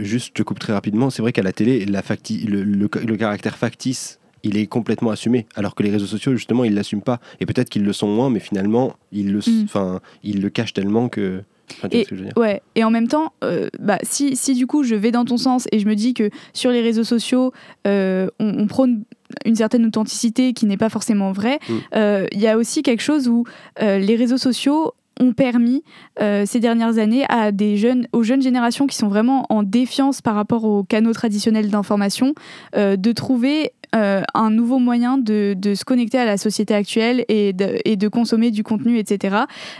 juste, 0.00 0.34
je 0.38 0.42
coupe 0.44 0.60
très 0.60 0.72
rapidement, 0.72 1.10
c'est 1.10 1.20
vrai 1.20 1.32
qu'à 1.32 1.42
la 1.42 1.52
télé, 1.52 1.84
la 1.84 2.00
facti 2.00 2.38
le, 2.46 2.62
le, 2.62 3.16
caractère 3.16 3.56
factice, 3.56 4.20
il 4.44 4.56
est 4.56 4.66
complètement 4.66 5.10
assumé, 5.10 5.46
alors 5.56 5.74
que 5.74 5.82
les 5.82 5.90
réseaux 5.90 6.06
sociaux, 6.06 6.32
justement, 6.32 6.62
ils 6.62 6.74
l'assument 6.74 7.02
pas. 7.02 7.18
Et 7.40 7.46
peut-être 7.46 7.70
qu'ils 7.70 7.84
le 7.84 7.92
sont 7.92 8.08
moins, 8.08 8.30
mais 8.30 8.40
finalement, 8.40 8.94
ils 9.10 9.32
le, 9.32 9.40
mm. 9.40 9.98
ils 10.22 10.40
le 10.40 10.48
cachent 10.48 10.74
tellement 10.74 11.08
que 11.08 11.42
et, 11.90 12.06
ouais. 12.36 12.62
et 12.74 12.84
en 12.84 12.90
même 12.90 13.08
temps, 13.08 13.32
euh, 13.44 13.68
bah, 13.78 13.98
si, 14.02 14.36
si 14.36 14.54
du 14.54 14.66
coup 14.66 14.82
je 14.82 14.94
vais 14.94 15.10
dans 15.10 15.24
ton 15.24 15.36
sens 15.36 15.66
et 15.72 15.78
je 15.78 15.86
me 15.86 15.94
dis 15.94 16.14
que 16.14 16.30
sur 16.52 16.70
les 16.70 16.80
réseaux 16.80 17.04
sociaux, 17.04 17.52
euh, 17.86 18.28
on, 18.38 18.66
prône 18.66 19.04
une 19.44 19.56
certaine 19.56 19.86
authenticité 19.86 20.52
qui 20.52 20.66
n'est 20.66 20.76
pas 20.76 20.88
forcément 20.88 21.32
vraie, 21.32 21.58
mm. 21.68 21.74
euh, 21.94 22.26
il 22.32 22.40
y 22.40 22.46
a 22.46 22.56
aussi 22.56 22.82
quelque 22.82 23.02
chose 23.02 23.28
où 23.28 23.44
les 23.80 24.16
réseaux 24.16 24.38
sociaux 24.38 24.94
ont 25.20 25.32
permis 25.32 25.82
ces 26.18 26.60
dernières 26.60 26.98
années 26.98 27.24
à 27.28 27.52
des 27.52 27.76
jeunes, 27.76 28.06
aux 28.12 28.22
jeunes 28.22 28.42
générations 28.42 28.86
qui 28.86 28.96
sont 28.96 29.08
vraiment 29.08 29.46
en 29.50 29.62
défiance 29.62 30.20
par 30.20 30.34
rapport 30.34 30.64
aux 30.64 30.84
canaux 30.84 31.12
traditionnels 31.12 31.70
d'information, 31.70 32.34
de 32.74 33.12
trouver 33.12 33.72
euh, 33.94 34.22
un 34.34 34.50
nouveau 34.50 34.78
moyen 34.78 35.16
de, 35.16 35.56
se 35.74 35.84
connecter 35.84 36.18
à 36.18 36.26
la 36.26 36.36
société 36.36 36.74
actuelle 36.74 37.24
et 37.28 37.52
de, 37.52 38.08
consommer 38.08 38.50
du 38.50 38.62
contenu, 38.62 38.98
etc. 38.98 39.36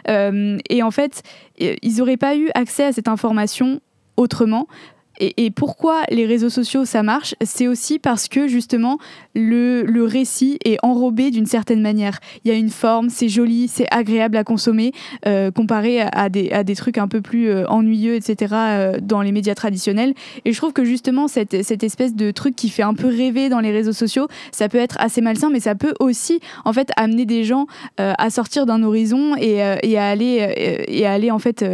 Euh, 0.08 0.56
et 0.70 0.82
en 0.82 0.90
fait, 0.90 1.22
ils 1.58 1.96
n'auraient 1.96 2.16
pas 2.16 2.36
eu 2.36 2.48
accès 2.54 2.84
à 2.84 2.92
cette 2.92 3.08
information 3.08 3.80
autrement 4.16 4.66
Et, 5.18 5.50
pourquoi 5.50 6.02
les 6.10 6.26
réseaux 6.26 6.50
sociaux 6.50 6.84
ça 6.84 7.02
marche? 7.02 7.34
C'est 7.42 7.66
aussi 7.66 7.98
parce 7.98 8.28
que 8.28 8.46
justement 8.46 8.98
le, 9.34 9.84
récit 10.04 10.58
est 10.64 10.78
enrobé 10.82 11.30
d'une 11.30 11.46
certaine 11.46 11.80
manière. 11.80 12.20
Il 12.44 12.50
y 12.50 12.54
a 12.54 12.56
une 12.56 12.70
forme, 12.70 13.08
c'est 13.10 13.28
joli, 13.28 13.68
c'est 13.68 13.86
agréable 13.90 14.36
à 14.36 14.44
consommer, 14.44 14.92
euh, 15.26 15.50
comparé 15.50 16.00
à 16.00 16.28
des, 16.28 16.74
trucs 16.76 16.98
un 16.98 17.08
peu 17.08 17.20
plus 17.20 17.48
euh, 17.48 17.66
ennuyeux, 17.68 18.14
etc., 18.14 18.54
euh, 18.54 18.98
dans 19.02 19.22
les 19.22 19.32
médias 19.32 19.54
traditionnels. 19.54 20.14
Et 20.44 20.52
je 20.52 20.56
trouve 20.56 20.72
que 20.72 20.84
justement, 20.84 21.28
cette, 21.28 21.54
espèce 21.54 22.14
de 22.14 22.30
truc 22.30 22.54
qui 22.54 22.68
fait 22.68 22.82
un 22.82 22.94
peu 22.94 23.08
rêver 23.08 23.48
dans 23.48 23.60
les 23.60 23.72
réseaux 23.72 23.92
sociaux, 23.92 24.28
ça 24.52 24.68
peut 24.68 24.78
être 24.78 24.96
assez 25.00 25.20
malsain, 25.20 25.50
mais 25.50 25.60
ça 25.60 25.74
peut 25.74 25.94
aussi, 25.98 26.40
en 26.64 26.72
fait, 26.72 26.90
amener 26.96 27.26
des 27.26 27.44
gens 27.44 27.66
à 27.96 28.30
sortir 28.30 28.66
d'un 28.66 28.82
horizon 28.82 29.34
et, 29.36 29.62
à 29.62 30.08
aller, 30.08 31.30
en 31.30 31.38
fait, 31.38 31.64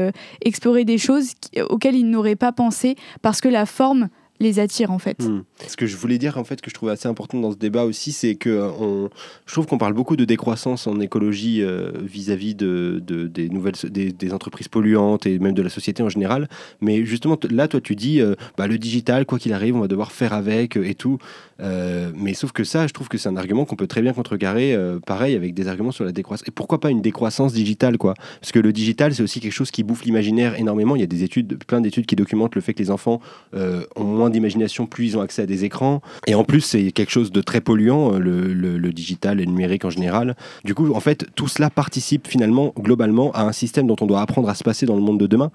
explorer 0.42 0.84
des 0.84 0.98
choses 0.98 1.32
auxquelles 1.68 1.96
ils 1.96 2.08
n'auraient 2.08 2.36
pas 2.36 2.52
pensé 2.52 2.96
que 3.40 3.50
la 3.50 3.66
forme 3.66 4.10
les 4.44 4.60
attire 4.60 4.92
en 4.92 4.98
fait. 4.98 5.24
Hmm. 5.24 5.42
Ce 5.66 5.76
que 5.76 5.86
je 5.86 5.96
voulais 5.96 6.18
dire 6.18 6.38
en 6.38 6.44
fait 6.44 6.60
que 6.60 6.70
je 6.70 6.74
trouve 6.74 6.90
assez 6.90 7.08
important 7.08 7.40
dans 7.40 7.50
ce 7.50 7.56
débat 7.56 7.84
aussi, 7.84 8.12
c'est 8.12 8.36
que 8.36 8.50
euh, 8.50 8.70
on, 8.78 9.10
je 9.46 9.52
trouve 9.52 9.66
qu'on 9.66 9.78
parle 9.78 9.94
beaucoup 9.94 10.16
de 10.16 10.24
décroissance 10.24 10.86
en 10.86 11.00
écologie 11.00 11.62
euh, 11.62 11.90
vis-à-vis 12.02 12.54
de, 12.54 13.02
des 13.04 13.48
nouvelles 13.48 13.74
des, 13.90 14.32
entreprises 14.32 14.68
polluantes 14.68 15.26
et 15.26 15.38
même 15.38 15.54
de 15.54 15.62
la 15.62 15.68
société 15.68 16.02
en 16.02 16.08
général. 16.08 16.48
Mais 16.80 17.04
justement 17.04 17.38
là, 17.50 17.68
toi, 17.68 17.80
tu 17.80 17.96
dis 17.96 18.20
euh, 18.20 18.34
bah, 18.56 18.66
le 18.66 18.78
digital, 18.78 19.26
quoi 19.26 19.38
qu'il 19.38 19.52
arrive, 19.52 19.76
on 19.76 19.80
va 19.80 19.88
devoir 19.88 20.12
faire 20.12 20.32
avec 20.32 20.76
et 20.76 20.94
tout. 20.94 21.18
mais 21.58 22.34
sauf 22.34 22.52
que 22.52 22.64
ça, 22.64 22.86
je 22.86 22.92
trouve 22.92 23.08
que 23.08 23.18
c'est 23.18 23.28
un 23.28 23.36
argument 23.36 23.64
qu'on 23.64 23.76
peut 23.76 23.86
très 23.86 24.02
bien 24.02 24.12
contrecarrer, 24.12 24.76
pareil 25.06 25.34
avec 25.34 25.54
des 25.54 25.68
arguments 25.68 25.92
sur 25.92 26.04
la 26.04 26.12
décroissance. 26.12 26.46
Et 26.48 26.50
pourquoi 26.50 26.80
pas 26.80 26.90
une 26.90 27.00
décroissance 27.00 27.52
digitale, 27.52 27.96
quoi? 27.96 28.14
Parce 28.40 28.52
que 28.52 28.58
le 28.58 28.72
digital, 28.72 29.14
c'est 29.14 29.22
aussi 29.22 29.40
quelque 29.40 29.52
chose 29.52 29.70
qui 29.70 29.82
bouffe 29.82 30.04
l'imaginaire 30.04 30.58
énormément. 30.58 30.96
Il 30.96 31.00
y 31.00 31.04
a 31.04 31.06
des 31.06 31.22
études, 31.22 31.64
plein 31.64 31.80
d'études 31.80 32.06
qui 32.06 32.16
documentent 32.16 32.54
le 32.54 32.60
fait 32.60 32.74
que 32.74 32.82
les 32.82 32.90
enfants 32.90 33.20
ont 33.52 34.04
moins 34.04 34.30
d'imagination, 34.34 34.86
plus 34.86 35.06
ils 35.06 35.16
ont 35.16 35.20
accès 35.20 35.42
à 35.42 35.46
des 35.46 35.64
écrans. 35.64 36.02
Et 36.26 36.34
en 36.34 36.44
plus, 36.44 36.60
c'est 36.60 36.92
quelque 36.92 37.10
chose 37.10 37.32
de 37.32 37.40
très 37.40 37.60
polluant, 37.60 38.14
euh, 38.14 38.18
le, 38.18 38.92
digital 38.92 39.40
et 39.40 39.44
le 39.44 39.50
numérique 39.50 39.84
en 39.84 39.90
général. 39.90 40.36
Du 40.64 40.74
coup, 40.74 40.92
en 40.94 41.00
fait, 41.00 41.26
tout 41.34 41.48
cela 41.48 41.70
participe 41.70 42.28
finalement, 42.28 42.72
globalement, 42.78 43.32
à 43.32 43.42
un 43.42 43.52
système 43.52 43.86
dont 43.86 43.96
on 44.00 44.06
doit 44.06 44.20
apprendre 44.20 44.48
à 44.48 44.54
se 44.54 44.62
passer 44.62 44.86
dans 44.86 44.94
le 44.94 45.02
monde 45.02 45.18
de 45.18 45.26
demain. 45.26 45.50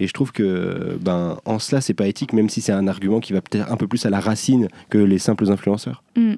Et 0.00 0.06
je 0.06 0.12
trouve 0.14 0.32
que, 0.32 0.98
ben, 1.00 1.36
en 1.44 1.58
cela, 1.58 1.82
c'est 1.82 1.94
pas 1.94 2.06
éthique, 2.06 2.32
même 2.32 2.48
si 2.48 2.62
c'est 2.62 2.72
un 2.72 2.88
argument 2.88 3.20
qui 3.20 3.34
va 3.34 3.42
peut-être 3.42 3.70
un 3.70 3.76
peu 3.76 3.86
plus 3.86 4.06
à 4.06 4.10
la 4.10 4.18
racine 4.18 4.68
que 4.88 4.96
les 4.96 5.18
simples 5.18 5.50
influenceurs. 5.50 6.02
Mm. 6.16 6.34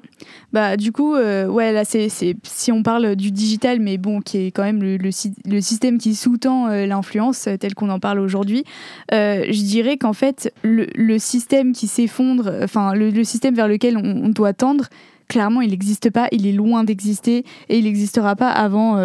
Bah, 0.51 0.75
du 0.75 0.91
coup, 0.91 1.15
euh, 1.15 1.47
ouais, 1.47 1.71
là, 1.71 1.85
c'est, 1.85 2.09
si 2.09 2.71
on 2.73 2.83
parle 2.83 3.15
du 3.15 3.31
digital, 3.31 3.79
mais 3.79 3.97
bon, 3.97 4.19
qui 4.19 4.37
est 4.37 4.51
quand 4.51 4.63
même 4.63 4.83
le, 4.83 4.97
le, 4.97 5.61
système 5.61 5.97
qui 5.97 6.13
sous-tend 6.13 6.67
euh, 6.67 6.85
l'influence, 6.85 7.47
euh, 7.47 7.55
tel 7.55 7.73
qu'on 7.73 7.89
en 7.89 7.99
parle 7.99 8.19
aujourd'hui, 8.19 8.65
je 9.11 9.63
dirais 9.63 9.95
qu'en 9.95 10.13
fait, 10.13 10.53
le, 10.61 11.17
système 11.17 11.71
qui 11.71 11.87
s'effondre, 11.87 12.51
enfin, 12.61 12.93
le, 12.93 13.23
système 13.23 13.55
vers 13.55 13.69
lequel 13.69 13.97
on, 13.97 14.27
doit 14.27 14.51
tendre, 14.51 14.89
clairement, 15.29 15.61
il 15.61 15.69
n'existe 15.69 16.09
pas, 16.09 16.27
il 16.33 16.45
est 16.45 16.51
loin 16.51 16.83
d'exister 16.83 17.45
et 17.69 17.77
il 17.77 17.85
n'existera 17.85 18.35
pas 18.35 18.49
avant 18.49 18.99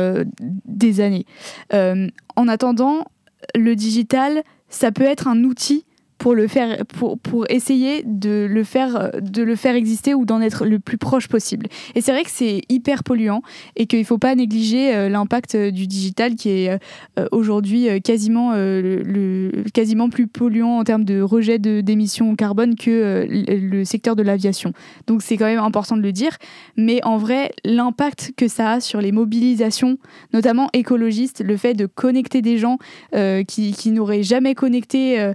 des 0.65 1.01
années. 1.01 1.27
en 1.73 2.49
attendant, 2.49 3.05
le 3.55 3.75
digital, 3.75 4.43
ça 4.69 4.93
peut 4.93 5.05
être 5.05 5.29
un 5.29 5.45
outil 5.45 5.85
pour 6.19 6.35
le 6.35 6.49
faire 6.49 6.85
pour, 6.87 7.19
pour 7.19 7.47
essayer 7.51 8.03
de 8.05 8.47
le 8.49 8.65
faire 8.65 9.11
de 9.21 9.43
le 9.43 9.57
faire 9.57 9.75
exister 9.75 10.15
ou 10.15 10.25
d'en 10.25 10.41
être 10.41 10.67
le 10.67 10.79
plus 10.79 10.99
proche 10.99 11.29
possible. 11.29 11.67
Et 11.95 12.01
c'est 12.01 12.13
vrai 12.13 12.25
que 12.25 12.31
c'est 12.31 12.63
hyper 12.69 13.05
polluant 13.05 13.43
et 13.77 13.87
qu'il 13.87 14.05
faut 14.05 14.19
pas 14.19 14.35
négliger 14.35 14.95
euh, 14.95 15.09
l'impact 15.09 15.55
euh, 15.55 15.71
du 15.71 15.87
digital 15.87 16.35
qui 16.35 16.51
est 16.51 16.79
euh, 17.19 17.27
aujourd'hui 17.33 17.89
quasiment 18.03 18.53
le, 18.55 19.51
quasiment 19.73 20.09
plus 20.09 20.27
polluant 20.27 20.79
en 20.79 20.85
termes 20.85 21.05
de 21.05 21.21
rejet 21.21 21.59
d'émissions 21.59 22.35
carbone 22.37 22.75
que 22.75 23.27
le 23.29 23.85
secteur 23.85 24.17
de 24.17 24.23
l'aviation. 24.23 24.73
Donc 25.07 25.23
c'est 25.23 25.37
quand 25.37 25.47
même 25.47 25.59
important 25.59 25.97
de 25.97 26.03
le 26.03 26.13
dire. 26.13 26.37
Mais 26.77 27.03
en 27.05 27.17
vrai 27.17 27.53
l'impact 27.65 28.33
que 28.37 28.49
ça 28.49 28.73
a 28.73 28.81
sur 28.81 29.01
les 29.01 29.13
mobilisations 29.13 29.99
notamment 30.33 30.69
écologistes 30.73 31.43
le 31.45 31.57
fait 31.57 31.75
de 31.75 31.87
connecter 31.87 32.43
des 32.43 32.59
gens 32.59 32.79
qui, 33.13 33.91
n'auraient 33.91 34.23
jamais 34.23 34.55
connecté 34.55 35.33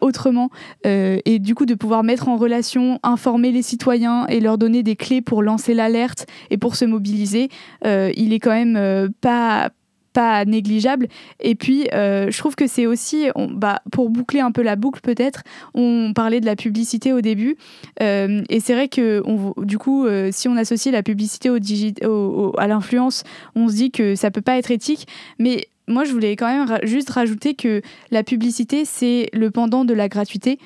autrement 0.00 0.50
euh, 0.86 1.18
et 1.24 1.38
du 1.38 1.54
coup 1.54 1.66
de 1.66 1.74
pouvoir 1.74 2.02
mettre 2.02 2.28
en 2.28 2.36
relation, 2.36 2.98
informer 3.02 3.52
les 3.52 3.62
citoyens 3.62 4.26
et 4.28 4.40
leur 4.40 4.58
donner 4.58 4.82
des 4.82 4.96
clés 4.96 5.20
pour 5.20 5.42
lancer 5.42 5.74
l'alerte 5.74 6.26
et 6.50 6.58
pour 6.58 6.76
se 6.76 6.84
mobiliser, 6.84 7.48
euh, 7.84 8.10
il 8.16 8.32
est 8.32 8.40
quand 8.40 8.50
même 8.50 9.10
pas 9.20 9.70
pas 10.12 10.44
négligeable. 10.44 11.08
Et 11.40 11.56
puis, 11.56 11.88
je 11.92 12.38
trouve 12.38 12.54
que 12.54 12.68
c'est 12.68 12.86
aussi, 12.86 13.26
bah, 13.50 13.82
pour 13.90 14.10
boucler 14.10 14.38
un 14.38 14.52
peu 14.52 14.62
la 14.62 14.76
boucle 14.76 15.00
peut-être, 15.00 15.42
on 15.74 16.12
parlait 16.14 16.40
de 16.40 16.46
la 16.46 16.54
publicité 16.54 17.12
au 17.12 17.20
début. 17.20 17.56
et 18.00 18.60
c'est 18.60 18.74
vrai 18.74 18.86
que, 18.86 19.24
du 19.64 19.76
coup, 19.76 20.06
si 20.30 20.46
on 20.46 20.56
associe 20.56 20.92
la 20.92 21.02
publicité 21.02 21.48
à 21.48 22.66
l'influence, 22.68 23.24
on 23.56 23.66
se 23.66 23.74
dit 23.74 23.90
que 23.90 24.14
ça 24.14 24.30
peut 24.30 24.40
pas 24.40 24.56
être 24.56 24.70
éthique. 24.70 25.08
Mais 25.40 25.66
moi, 25.86 26.04
je 26.04 26.12
voulais 26.12 26.36
quand 26.36 26.46
même 26.46 26.78
juste 26.84 27.10
rajouter 27.10 27.54
que 27.54 27.82
la 28.10 28.22
publicité, 28.22 28.84
c'est 28.84 29.28
le 29.32 29.50
pendant 29.50 29.84
de 29.84 29.94
la 29.94 30.08
gratuité. 30.08 30.58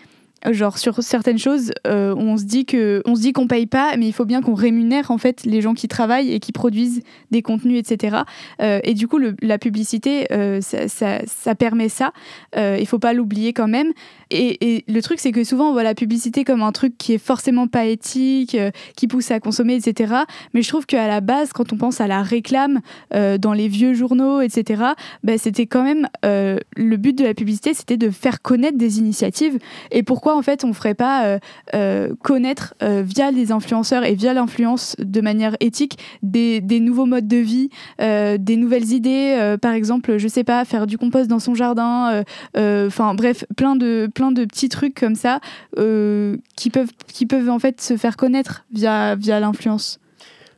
Genre 0.48 0.78
sur 0.78 1.02
certaines 1.02 1.38
choses 1.38 1.72
euh, 1.88 2.14
on 2.16 2.37
se 2.37 2.44
dit 2.44 2.64
que 2.64 3.02
on 3.06 3.16
se 3.16 3.28
paye 3.48 3.66
pas 3.66 3.96
mais 3.96 4.06
il 4.06 4.12
faut 4.12 4.25
bien 4.25 4.40
qu'on 4.40 4.54
rémunère 4.54 5.10
en 5.10 5.18
fait 5.18 5.42
les 5.44 5.60
gens 5.60 5.75
qui 5.75 5.88
travaillent 5.88 6.32
et 6.32 6.38
qui 6.38 6.52
produisent 6.52 7.02
des 7.32 7.42
contenus 7.42 7.76
etc 7.80 8.18
euh, 8.62 8.78
et 8.84 8.94
du 8.94 9.08
coup 9.08 9.18
la 9.42 9.58
publicité 9.58 10.28
euh, 10.30 10.60
ça, 10.60 11.54
permet 11.56 11.88
ça. 11.88 12.12
Il 12.56 12.87
faut 12.87 13.00
pas 13.00 13.14
l'oublier 13.14 13.52
quand 13.52 13.66
même 13.66 13.92
et, 14.30 14.85
le 14.88 15.02
truc 15.02 15.20
c'est 15.20 15.32
que 15.32 15.44
souvent 15.44 15.70
on 15.70 15.73
voit 15.73 15.82
la 15.82 15.94
publicité 15.94 16.44
comme 16.44 16.62
un 16.62 16.73
truc 16.73 16.97
qui 16.99 17.14
est 17.14 17.18
forcément 17.18 17.66
pas 17.66 17.85
éthique 17.85 18.56
qui 18.97 19.06
pousse 19.06 19.30
à 19.30 19.40
consommer 19.40 19.75
etc 19.75 20.14
mais 20.54 20.62
je 20.62 20.68
trouve 20.68 20.87
qu'à 20.87 21.06
la 21.06 21.20
base 21.20 21.52
quand 21.52 21.73
on 21.73 21.76
pense 21.76 22.00
à 22.00 22.06
la 22.06 22.23
réclame 22.23 22.80
dans 23.11 23.52
les 23.52 23.68
vieux 23.68 23.94
journaux 23.94 24.40
etc 24.40 24.82
ben, 25.23 25.38
c'était 25.38 25.66
quand 25.66 25.82
même 25.82 26.08
le 26.23 26.97
but 26.97 27.16
de 27.16 27.25
la 27.25 27.35
publicité 27.35 27.75
c'était 27.75 27.97
de 27.97 28.11
faire 28.11 28.42
connaître 28.42 28.78
des 28.78 28.99
initiatives. 28.99 29.58
Et 29.90 30.02
pourquoi 30.02 30.37
en 30.37 30.42
fait 30.42 30.64
on 30.64 30.73
ferait 30.73 30.94
pas 30.94 31.25
euh, 31.25 31.38
euh, 31.75 32.14
connaître 32.23 32.75
euh, 32.82 33.02
via 33.04 33.30
les 33.30 33.52
influenceurs 33.52 34.04
et 34.04 34.14
via 34.14 34.35
l'influence 34.35 34.97
de 34.99 35.20
manière 35.20 35.56
éthique 35.61 35.99
des, 36.23 36.61
nouveaux 36.80 37.06
modes 37.06 37.26
de 37.26 37.37
vie, 37.37 37.70
des 37.99 38.56
nouvelles 38.56 38.92
idées, 38.92 39.56
par 39.61 39.73
exemple, 39.73 40.18
je 40.18 40.28
sais 40.28 40.44
pas, 40.44 40.64
faire 40.64 40.87
du 40.87 40.97
compost 40.97 41.28
dans 41.28 41.40
son 41.40 41.54
jardin, 41.54 42.23
enfin 42.56 43.14
bref, 43.14 43.44
plein 43.56 43.75
de 43.75 44.08
plein 44.18 44.32
de 44.32 44.44
petits 44.44 44.68
trucs 44.68 44.98
comme 44.98 45.14
ça 45.14 45.40
qui 45.76 46.70
peuvent 46.70 46.90
qui 47.06 47.25
peuvent 47.25 47.48
en 47.48 47.60
fait 47.60 47.80
se 47.80 47.96
faire 47.96 48.16
connaître 48.16 48.64
via 48.72 49.14
via 49.14 49.38
l'influence. 49.38 50.00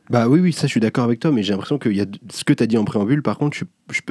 Bah 0.09 0.27
oui, 0.27 0.39
oui, 0.39 0.51
ça 0.51 0.65
je 0.65 0.71
suis 0.71 0.79
d'accord 0.79 1.03
avec 1.03 1.19
toi, 1.19 1.31
mais 1.31 1.43
j'ai 1.43 1.53
l'impression 1.53 1.77
que 1.77 1.87
y 1.87 2.01
a 2.01 2.05
ce 2.33 2.43
que 2.43 2.53
tu 2.53 2.63
as 2.63 2.67
dit 2.67 2.77
en 2.77 2.85
préambule, 2.85 3.21
par 3.21 3.37
contre, 3.37 3.55
je, 3.55 3.63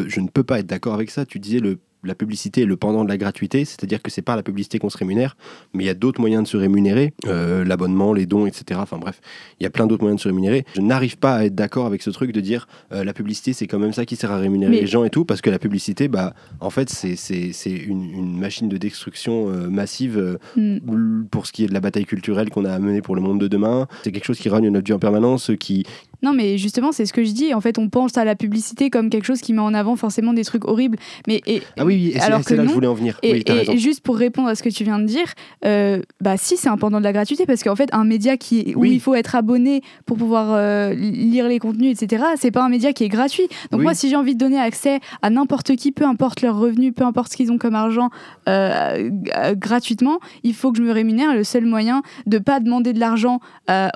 je 0.06 0.20
ne 0.20 0.28
peux 0.28 0.44
pas 0.44 0.60
être 0.60 0.66
d'accord 0.66 0.94
avec 0.94 1.10
ça. 1.10 1.26
Tu 1.26 1.40
disais 1.40 1.58
le 1.58 1.78
la 2.02 2.14
publicité 2.14 2.62
est 2.62 2.66
le 2.66 2.76
pendant 2.76 3.04
de 3.04 3.08
la 3.08 3.16
gratuité, 3.16 3.64
c'est-à-dire 3.64 4.02
que 4.02 4.10
c'est 4.10 4.22
pas 4.22 4.36
la 4.36 4.42
publicité 4.42 4.78
qu'on 4.78 4.90
se 4.90 4.98
rémunère, 4.98 5.36
mais 5.74 5.84
il 5.84 5.86
y 5.86 5.90
a 5.90 5.94
d'autres 5.94 6.20
moyens 6.20 6.44
de 6.44 6.48
se 6.48 6.56
rémunérer, 6.56 7.12
euh, 7.26 7.64
l'abonnement, 7.64 8.12
les 8.12 8.26
dons, 8.26 8.46
etc. 8.46 8.80
Enfin 8.82 8.98
bref, 8.98 9.20
il 9.58 9.64
y 9.64 9.66
a 9.66 9.70
plein 9.70 9.86
d'autres 9.86 10.02
moyens 10.02 10.18
de 10.18 10.22
se 10.22 10.28
rémunérer. 10.28 10.64
Je 10.74 10.80
n'arrive 10.80 11.18
pas 11.18 11.36
à 11.36 11.44
être 11.44 11.54
d'accord 11.54 11.86
avec 11.86 12.02
ce 12.02 12.10
truc 12.10 12.32
de 12.32 12.40
dire 12.40 12.68
euh, 12.92 13.04
la 13.04 13.12
publicité 13.12 13.52
c'est 13.52 13.66
quand 13.66 13.78
même 13.78 13.92
ça 13.92 14.06
qui 14.06 14.16
sert 14.16 14.30
à 14.30 14.38
rémunérer 14.38 14.80
les 14.80 14.86
gens 14.86 15.04
et 15.04 15.10
tout, 15.10 15.24
parce 15.24 15.40
que 15.40 15.50
la 15.50 15.58
publicité, 15.58 16.08
bah 16.08 16.34
en 16.60 16.70
fait 16.70 16.88
c'est, 16.90 17.16
c'est, 17.16 17.70
une, 17.70 18.10
une, 18.10 18.38
machine 18.38 18.68
de 18.68 18.76
destruction 18.76 19.48
euh, 19.48 19.68
massive 19.68 20.38
mm. 20.56 21.24
pour 21.30 21.46
ce 21.46 21.52
qui 21.52 21.64
est 21.64 21.66
de 21.66 21.74
la 21.74 21.80
bataille 21.80 22.06
culturelle 22.06 22.50
qu'on 22.50 22.64
a 22.64 22.72
à 22.72 22.78
mener 22.78 23.02
pour 23.02 23.14
le 23.14 23.20
monde 23.20 23.40
de 23.40 23.48
demain. 23.48 23.86
C'est 24.04 24.12
quelque 24.12 24.24
chose 24.24 24.38
qui 24.38 24.48
rogne 24.48 24.68
notre 24.68 24.86
vie 24.86 24.92
en 24.92 24.98
permanence, 24.98 25.50
qui, 25.58 25.84
non, 26.22 26.34
mais 26.34 26.58
justement, 26.58 26.92
c'est 26.92 27.06
ce 27.06 27.12
que 27.12 27.24
je 27.24 27.32
dis. 27.32 27.54
En 27.54 27.60
fait, 27.60 27.78
on 27.78 27.88
pense 27.88 28.18
à 28.18 28.24
la 28.24 28.34
publicité 28.34 28.90
comme 28.90 29.08
quelque 29.08 29.24
chose 29.24 29.40
qui 29.40 29.52
met 29.52 29.60
en 29.60 29.72
avant 29.72 29.96
forcément 29.96 30.32
des 30.32 30.44
trucs 30.44 30.66
horribles. 30.66 30.98
Mais, 31.26 31.40
et, 31.46 31.62
ah 31.78 31.84
oui, 31.84 32.12
oui 32.14 32.20
alors 32.20 32.44
que 32.44 32.54
là 32.54 32.62
que 32.62 32.68
je 32.68 32.74
voulais 32.74 32.86
en 32.86 32.94
venir. 32.94 33.18
Et, 33.22 33.44
juste 33.78 34.02
pour 34.02 34.16
répondre 34.16 34.48
à 34.48 34.54
ce 34.54 34.62
que 34.62 34.68
tu 34.68 34.84
viens 34.84 34.98
de 34.98 35.06
dire, 35.06 35.32
euh, 35.64 36.00
bah 36.20 36.36
si, 36.36 36.56
c'est 36.56 36.68
un 36.68 36.76
pendant 36.76 36.98
de 36.98 37.04
la 37.04 37.12
gratuité, 37.12 37.46
parce 37.46 37.62
qu'en 37.62 37.76
fait, 37.76 37.88
un 37.92 38.04
média 38.04 38.36
qui, 38.36 38.74
où 38.76 38.84
il 38.84 39.00
faut 39.00 39.14
être 39.14 39.34
abonné 39.34 39.82
pour 40.06 40.16
pouvoir 40.16 40.52
euh, 40.52 40.92
lire 40.94 41.48
les 41.48 41.58
contenus, 41.58 42.00
etc., 42.00 42.24
c'est 42.36 42.50
pas 42.50 42.64
un 42.64 42.68
média 42.68 42.92
qui 42.92 43.04
est 43.04 43.08
gratuit. 43.08 43.48
Donc 43.70 43.82
moi, 43.82 43.94
si 43.94 44.10
j'ai 44.10 44.16
envie 44.16 44.34
de 44.34 44.40
donner 44.40 44.58
accès 44.58 45.00
à 45.22 45.30
n'importe 45.30 45.76
qui, 45.76 45.92
peu 45.92 46.04
importe 46.04 46.42
leurs 46.42 46.58
revenus, 46.58 46.92
peu 46.94 47.04
importe 47.04 47.32
ce 47.32 47.36
qu'ils 47.36 47.50
ont 47.50 47.58
comme 47.58 47.74
argent, 47.74 48.10
euh, 48.48 49.10
gratuitement, 49.54 50.18
il 50.42 50.54
faut 50.54 50.72
que 50.72 50.78
je 50.78 50.82
me 50.82 50.92
rémunère. 50.92 51.34
Le 51.34 51.44
seul 51.44 51.64
moyen 51.64 52.02
de 52.26 52.38
pas 52.38 52.60
demander 52.60 52.92
de 52.92 53.00
l'argent 53.00 53.40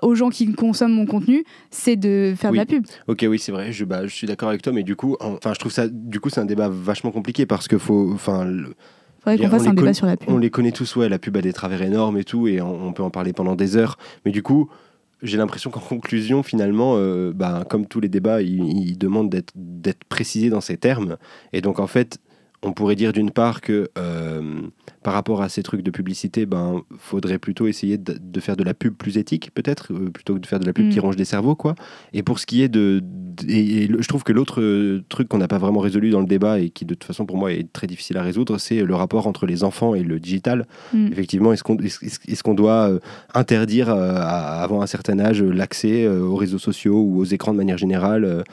aux 0.03 0.15
gens 0.15 0.31
qui 0.31 0.53
consomment 0.53 0.95
mon 0.95 1.07
contenu, 1.07 1.45
c'est 1.71 1.97
de 1.97 2.14
faire 2.37 2.53
de 2.53 2.57
la 2.57 2.67
pub. 2.67 2.85
Ok, 3.09 3.25
oui, 3.29 3.39
c'est 3.39 3.53
vrai. 3.53 3.73
Je, 3.73 3.85
bah, 3.85 4.07
je 4.07 4.15
suis 4.15 4.27
d'accord 4.27 4.49
avec 4.49 4.63
toi, 4.63 4.73
mais 4.73 4.83
du 4.83 4.97
coup, 4.97 5.17
enfin, 5.21 5.53
je 5.55 5.59
trouve 5.59 5.73
ça, 5.73 5.89
du 5.89 6.21
coup, 6.21 6.31
c'est 6.31 6.41
un 6.41 6.45
débat 6.45 6.69
vachement 6.69 7.11
compliqué 7.11 7.47
parce 7.47 7.69
que 7.69 7.79
faut, 7.79 8.13
enfin. 8.13 8.47
Faudrait 9.21 9.39
qu'on 9.39 9.51
fasse 9.51 9.67
un 9.67 9.75
débat 9.75 9.95
sur 9.95 10.07
la 10.07 10.17
pub. 10.17 10.29
On 10.31 10.39
les 10.39 10.51
connaît 10.51 10.73
tous, 10.73 10.97
ouais, 10.97 11.09
la 11.09 11.19
pub 11.19 11.37
a 11.37 11.41
des 11.41 11.53
travers 11.53 11.83
énormes 11.83 12.19
et 12.19 12.25
tout, 12.25 12.47
et 12.47 12.61
on, 12.61 12.93
peut 12.93 13.03
en 13.03 13.11
parler 13.11 13.33
pendant 13.33 13.55
des 13.55 13.77
heures. 13.77 13.97
Mais 14.25 14.33
du 14.33 14.43
coup, 14.43 14.69
j'ai 15.23 15.39
l'impression 15.39 15.71
qu'en 15.71 15.81
conclusion, 15.89 16.43
finalement, 16.43 16.95
euh, 16.97 17.33
bah, 17.35 17.65
comme 17.69 17.87
tous 17.87 18.01
les 18.01 18.09
débats, 18.09 18.43
ils, 18.43 18.99
demandent 18.99 19.35
d'être 19.55 20.05
précisés 20.05 20.51
dans 20.51 20.61
ces 20.61 20.77
termes. 20.77 21.17
Et 21.53 21.61
donc, 21.61 21.79
en 21.79 21.87
fait, 21.87 22.19
on 22.65 22.73
pourrait 22.73 22.97
dire 22.97 23.13
d'une 23.13 23.31
part 23.31 23.61
que 23.61 23.91
euh, 23.99 24.63
par 25.03 25.13
rapport 25.15 25.43
à 25.43 25.49
ces 25.51 25.63
trucs 25.63 25.83
de 25.83 25.91
publicité, 25.91 26.47
ben 26.47 26.83
faudrait 26.99 27.39
plutôt 27.39 27.67
essayer 27.67 27.99
de, 27.99 28.17
de 28.19 28.41
faire 28.41 28.57
de 28.57 28.65
la 28.65 28.73
pub 28.75 28.95
plus 28.95 29.19
éthique, 29.19 29.51
peut-être, 29.55 29.93
euh, 29.93 30.09
plutôt 30.11 30.35
que 30.35 30.39
de 30.41 30.47
faire 30.47 30.59
de 30.61 30.65
la 30.67 30.73
pub 30.73 30.87
Mm. 30.87 30.91
qui 30.91 30.99
range 31.01 31.17
des 31.17 31.25
cerveaux, 31.27 31.55
quoi. 31.55 31.75
Et 32.15 32.23
pour 32.23 32.39
ce 32.39 32.47
qui 32.47 32.63
est 32.63 32.69
de, 32.69 33.03
de- 33.03 33.51
et, 33.51 33.87
je 33.87 34.09
trouve 34.09 34.25
que 34.25 34.33
l'autre 34.33 34.63
euh, 34.63 35.05
truc 35.11 35.29
qu'on 35.29 35.39
n'a 35.39 35.47
pas 35.49 35.59
vraiment 35.59 35.81
résolu 35.81 36.11
dans 36.11 36.21
le 36.21 36.27
débat 36.27 36.59
et 36.59 36.71
qui 36.71 36.85
de 36.87 36.95
toute 36.95 37.05
façon 37.05 37.27
pour 37.27 37.37
moi 37.37 37.53
est 37.53 37.71
très 37.73 37.87
difficile 37.87 38.17
à 38.17 38.23
résoudre, 38.23 38.57
c'est 38.59 38.83
le 38.83 38.95
rapport 38.95 39.27
entre 39.27 39.45
les 39.47 39.63
enfants 39.63 39.95
et 39.95 40.03
le 40.03 40.19
digital. 40.19 40.67
Mm. 40.95 41.09
Effectivement, 41.13 41.53
est-ce 41.53 41.63
qu'on 41.63 41.77
qu'on 42.45 42.55
doit 42.55 42.91
interdire 43.35 43.91
euh, 43.91 44.15
à- 44.17 44.63
avant 44.63 44.81
un 44.83 44.87
certain 44.87 45.19
âge 45.19 45.43
l'accès 45.43 46.09
aux 46.09 46.37
réseaux 46.37 46.59
sociaux 46.59 47.01
ou 47.03 47.19
aux 47.21 47.25
écrans 47.25 47.53
de 47.53 47.59
manière 47.59 47.79
générale 47.79 48.45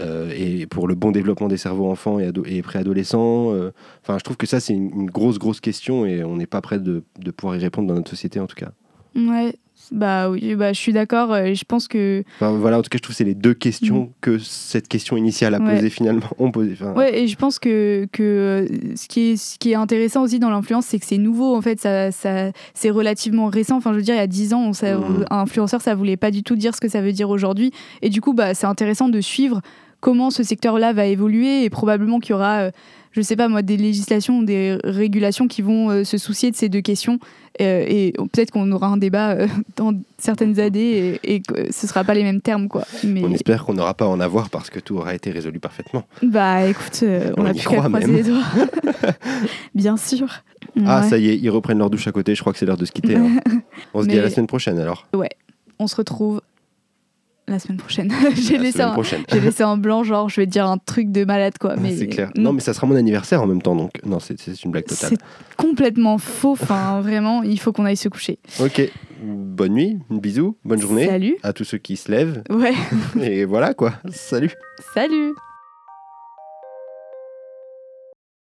euh, 0.00 0.30
et 0.36 0.66
pour 0.66 0.88
le 0.88 0.94
bon 0.94 1.10
développement 1.10 1.48
des 1.48 1.56
cerveaux 1.56 1.88
enfants 1.90 2.18
et, 2.18 2.26
ado- 2.26 2.44
et 2.46 2.62
préadolescents 2.62 3.52
euh, 3.52 3.70
Enfin, 4.02 4.18
je 4.18 4.24
trouve 4.24 4.36
que 4.36 4.46
ça 4.46 4.60
c'est 4.60 4.74
une, 4.74 4.90
une 4.94 5.10
grosse 5.10 5.38
grosse 5.38 5.60
question 5.60 6.06
et 6.06 6.22
on 6.24 6.36
n'est 6.36 6.46
pas 6.46 6.60
prêt 6.60 6.78
de, 6.78 7.02
de 7.18 7.30
pouvoir 7.30 7.56
y 7.56 7.60
répondre 7.60 7.88
dans 7.88 7.94
notre 7.94 8.10
société 8.10 8.40
en 8.40 8.46
tout 8.46 8.56
cas. 8.56 8.70
Ouais, 9.16 9.54
bah 9.90 10.28
oui, 10.30 10.54
bah, 10.54 10.72
je 10.72 10.78
suis 10.78 10.92
d'accord. 10.92 11.32
euh, 11.32 11.44
et 11.44 11.54
je 11.54 11.64
pense 11.64 11.88
que. 11.88 12.22
Enfin, 12.36 12.52
voilà, 12.52 12.78
en 12.78 12.82
tout 12.82 12.90
cas, 12.90 12.98
je 12.98 13.02
trouve 13.02 13.14
que 13.14 13.16
c'est 13.16 13.24
les 13.24 13.34
deux 13.34 13.54
questions 13.54 14.12
que 14.20 14.38
cette 14.38 14.86
question 14.86 15.16
initiale 15.16 15.54
a 15.54 15.58
Mm. 15.58 15.66
Ouais. 15.66 15.74
posées 15.76 15.90
finalement. 15.90 16.28
Enfin, 16.38 16.92
Ouais, 16.94 17.18
et 17.22 17.26
je 17.26 17.36
pense 17.36 17.58
que, 17.58 18.06
que 18.12 18.66
ce, 18.94 19.08
qui 19.08 19.30
est, 19.30 19.36
ce 19.36 19.58
qui 19.58 19.72
est 19.72 19.76
intéressant 19.76 20.22
aussi 20.22 20.38
dans 20.38 20.50
l'influence, 20.50 20.84
c'est 20.86 20.98
que 20.98 21.06
c'est 21.06 21.16
nouveau, 21.18 21.56
en 21.56 21.62
fait, 21.62 21.80
ça, 21.80 22.12
ça, 22.12 22.52
c'est 22.74 22.90
relativement 22.90 23.46
récent. 23.46 23.76
Enfin, 23.78 23.92
je 23.92 23.96
veux 23.96 24.02
dire, 24.04 24.14
il 24.14 24.18
y 24.18 24.20
a 24.20 24.26
10 24.26 24.52
ans, 24.54 24.60
on 24.62 24.68
Mhm. 24.86 25.24
un 25.30 25.38
influenceur, 25.38 25.80
ça 25.80 25.94
voulait 25.94 26.18
pas 26.18 26.30
du 26.30 26.42
tout 26.42 26.54
dire 26.54 26.74
ce 26.74 26.80
que 26.80 26.88
ça 26.88 27.00
veut 27.00 27.12
dire 27.12 27.30
aujourd'hui. 27.30 27.72
Et 28.02 28.10
du 28.10 28.20
coup, 28.20 28.34
bah, 28.34 28.54
c'est 28.54 28.66
intéressant 28.66 29.08
de 29.08 29.20
suivre 29.20 29.62
comment 30.00 30.30
ce 30.30 30.42
secteur-là 30.42 30.92
va 30.92 31.06
évoluer 31.06 31.64
et 31.64 31.70
probablement 31.70 32.20
qu'il 32.20 32.30
y 32.30 32.34
aura, 32.34 32.58
euh, 32.58 32.70
je 33.12 33.20
sais 33.22 33.36
pas 33.36 33.48
moi, 33.48 33.62
des 33.62 33.76
législations, 33.76 34.42
des 34.42 34.78
régulations 34.84 35.48
qui 35.48 35.62
vont 35.62 35.90
euh, 35.90 36.04
se 36.04 36.18
soucier 36.18 36.50
de 36.50 36.56
ces 36.56 36.68
deux 36.68 36.80
questions. 36.80 37.18
Euh, 37.60 37.84
et 37.88 38.12
peut-être 38.32 38.52
qu'on 38.52 38.70
aura 38.70 38.86
un 38.86 38.96
débat 38.98 39.36
dans 39.76 39.92
certaines 40.18 40.60
années 40.60 41.18
et, 41.24 41.34
et 41.34 41.40
que 41.40 41.72
ce 41.72 41.88
sera 41.88 42.04
pas 42.04 42.14
les 42.14 42.22
mêmes 42.22 42.40
termes, 42.40 42.68
quoi. 42.68 42.84
Mais 43.02 43.24
On 43.24 43.32
espère 43.32 43.64
qu'on 43.64 43.74
n'aura 43.74 43.94
pas 43.94 44.04
à 44.04 44.08
en 44.08 44.20
avoir 44.20 44.48
parce 44.50 44.70
que 44.70 44.78
tout 44.78 44.96
aura 44.96 45.14
été 45.14 45.30
résolu 45.32 45.58
parfaitement. 45.58 46.04
bah 46.22 46.64
écoute, 46.66 47.02
on, 47.36 47.42
On 47.42 47.46
a 47.46 47.50
plus 47.54 47.66
qu'à 47.66 47.76
croiser 47.78 48.06
même. 48.06 48.14
les 48.16 48.22
doigts. 48.22 48.44
Bien 49.74 49.96
sûr. 49.96 50.28
Ah, 50.86 51.00
Ouais. 51.02 51.08
ça 51.08 51.18
y 51.18 51.28
est, 51.30 51.36
ils 51.38 51.50
reprennent 51.50 51.78
leur 51.78 51.90
douche 51.90 52.06
à 52.06 52.12
côté. 52.12 52.34
Je 52.34 52.40
crois 52.40 52.52
que 52.52 52.58
c'est 52.58 52.66
l'heure 52.66 52.76
de 52.76 52.84
se 52.84 52.92
quitter. 52.92 53.16
hein. 53.16 53.28
On 53.94 54.02
se 54.02 54.06
dit 54.08 54.18
à 54.18 54.22
la 54.22 54.30
semaine 54.30 54.46
prochaine 54.46 54.78
alors. 54.78 55.06
On 55.80 55.86
se 55.86 55.96
retrouve 55.96 56.40
la 57.48 57.58
semaine 57.58 57.78
prochaine. 57.78 58.12
J'ai 58.34 58.56
La 58.56 58.62
laissé, 58.62 59.62
un 59.62 59.76
blanc, 59.76 60.02
genre 60.04 60.28
je 60.28 60.40
vais 60.40 60.46
dire 60.46 60.66
un 60.66 60.78
truc 60.78 61.10
de 61.10 61.24
malade 61.24 61.54
quoi. 61.58 61.76
Mais 61.76 61.96
c'est 61.96 62.06
clair. 62.06 62.30
Non, 62.36 62.52
mais 62.52 62.60
ça 62.60 62.74
sera 62.74 62.86
mon 62.86 62.96
anniversaire 62.96 63.42
en 63.42 63.46
même 63.46 63.62
temps, 63.62 63.74
donc 63.74 63.92
non, 64.04 64.20
c'est 64.20 64.38
c'est 64.38 64.62
une 64.64 64.70
blague 64.70 64.84
totale. 64.86 65.10
c'est 65.10 65.56
complètement 65.56 66.18
faux. 66.18 66.52
Enfin, 66.52 67.00
vraiment, 67.02 67.42
il 67.42 67.58
faut 67.58 67.72
qu'on 67.72 67.84
aille 67.84 67.96
se 67.96 68.08
coucher. 68.08 68.38
Ok, 68.60 68.82
bonne 69.22 69.72
nuit, 69.72 69.98
bisous, 70.10 70.56
bonne 70.64 70.80
journée 70.80 71.06
Salut. 71.06 71.36
à 71.42 71.52
tous 71.52 71.64
ceux 71.64 71.78
qui 71.78 71.96
se 71.96 72.10
lèvent. 72.10 72.42
Ouais. 72.50 72.74
Et 73.20 73.44
voilà 73.44 73.74
quoi, 73.74 73.94
salut 74.10 74.52
Salut. 74.94 75.32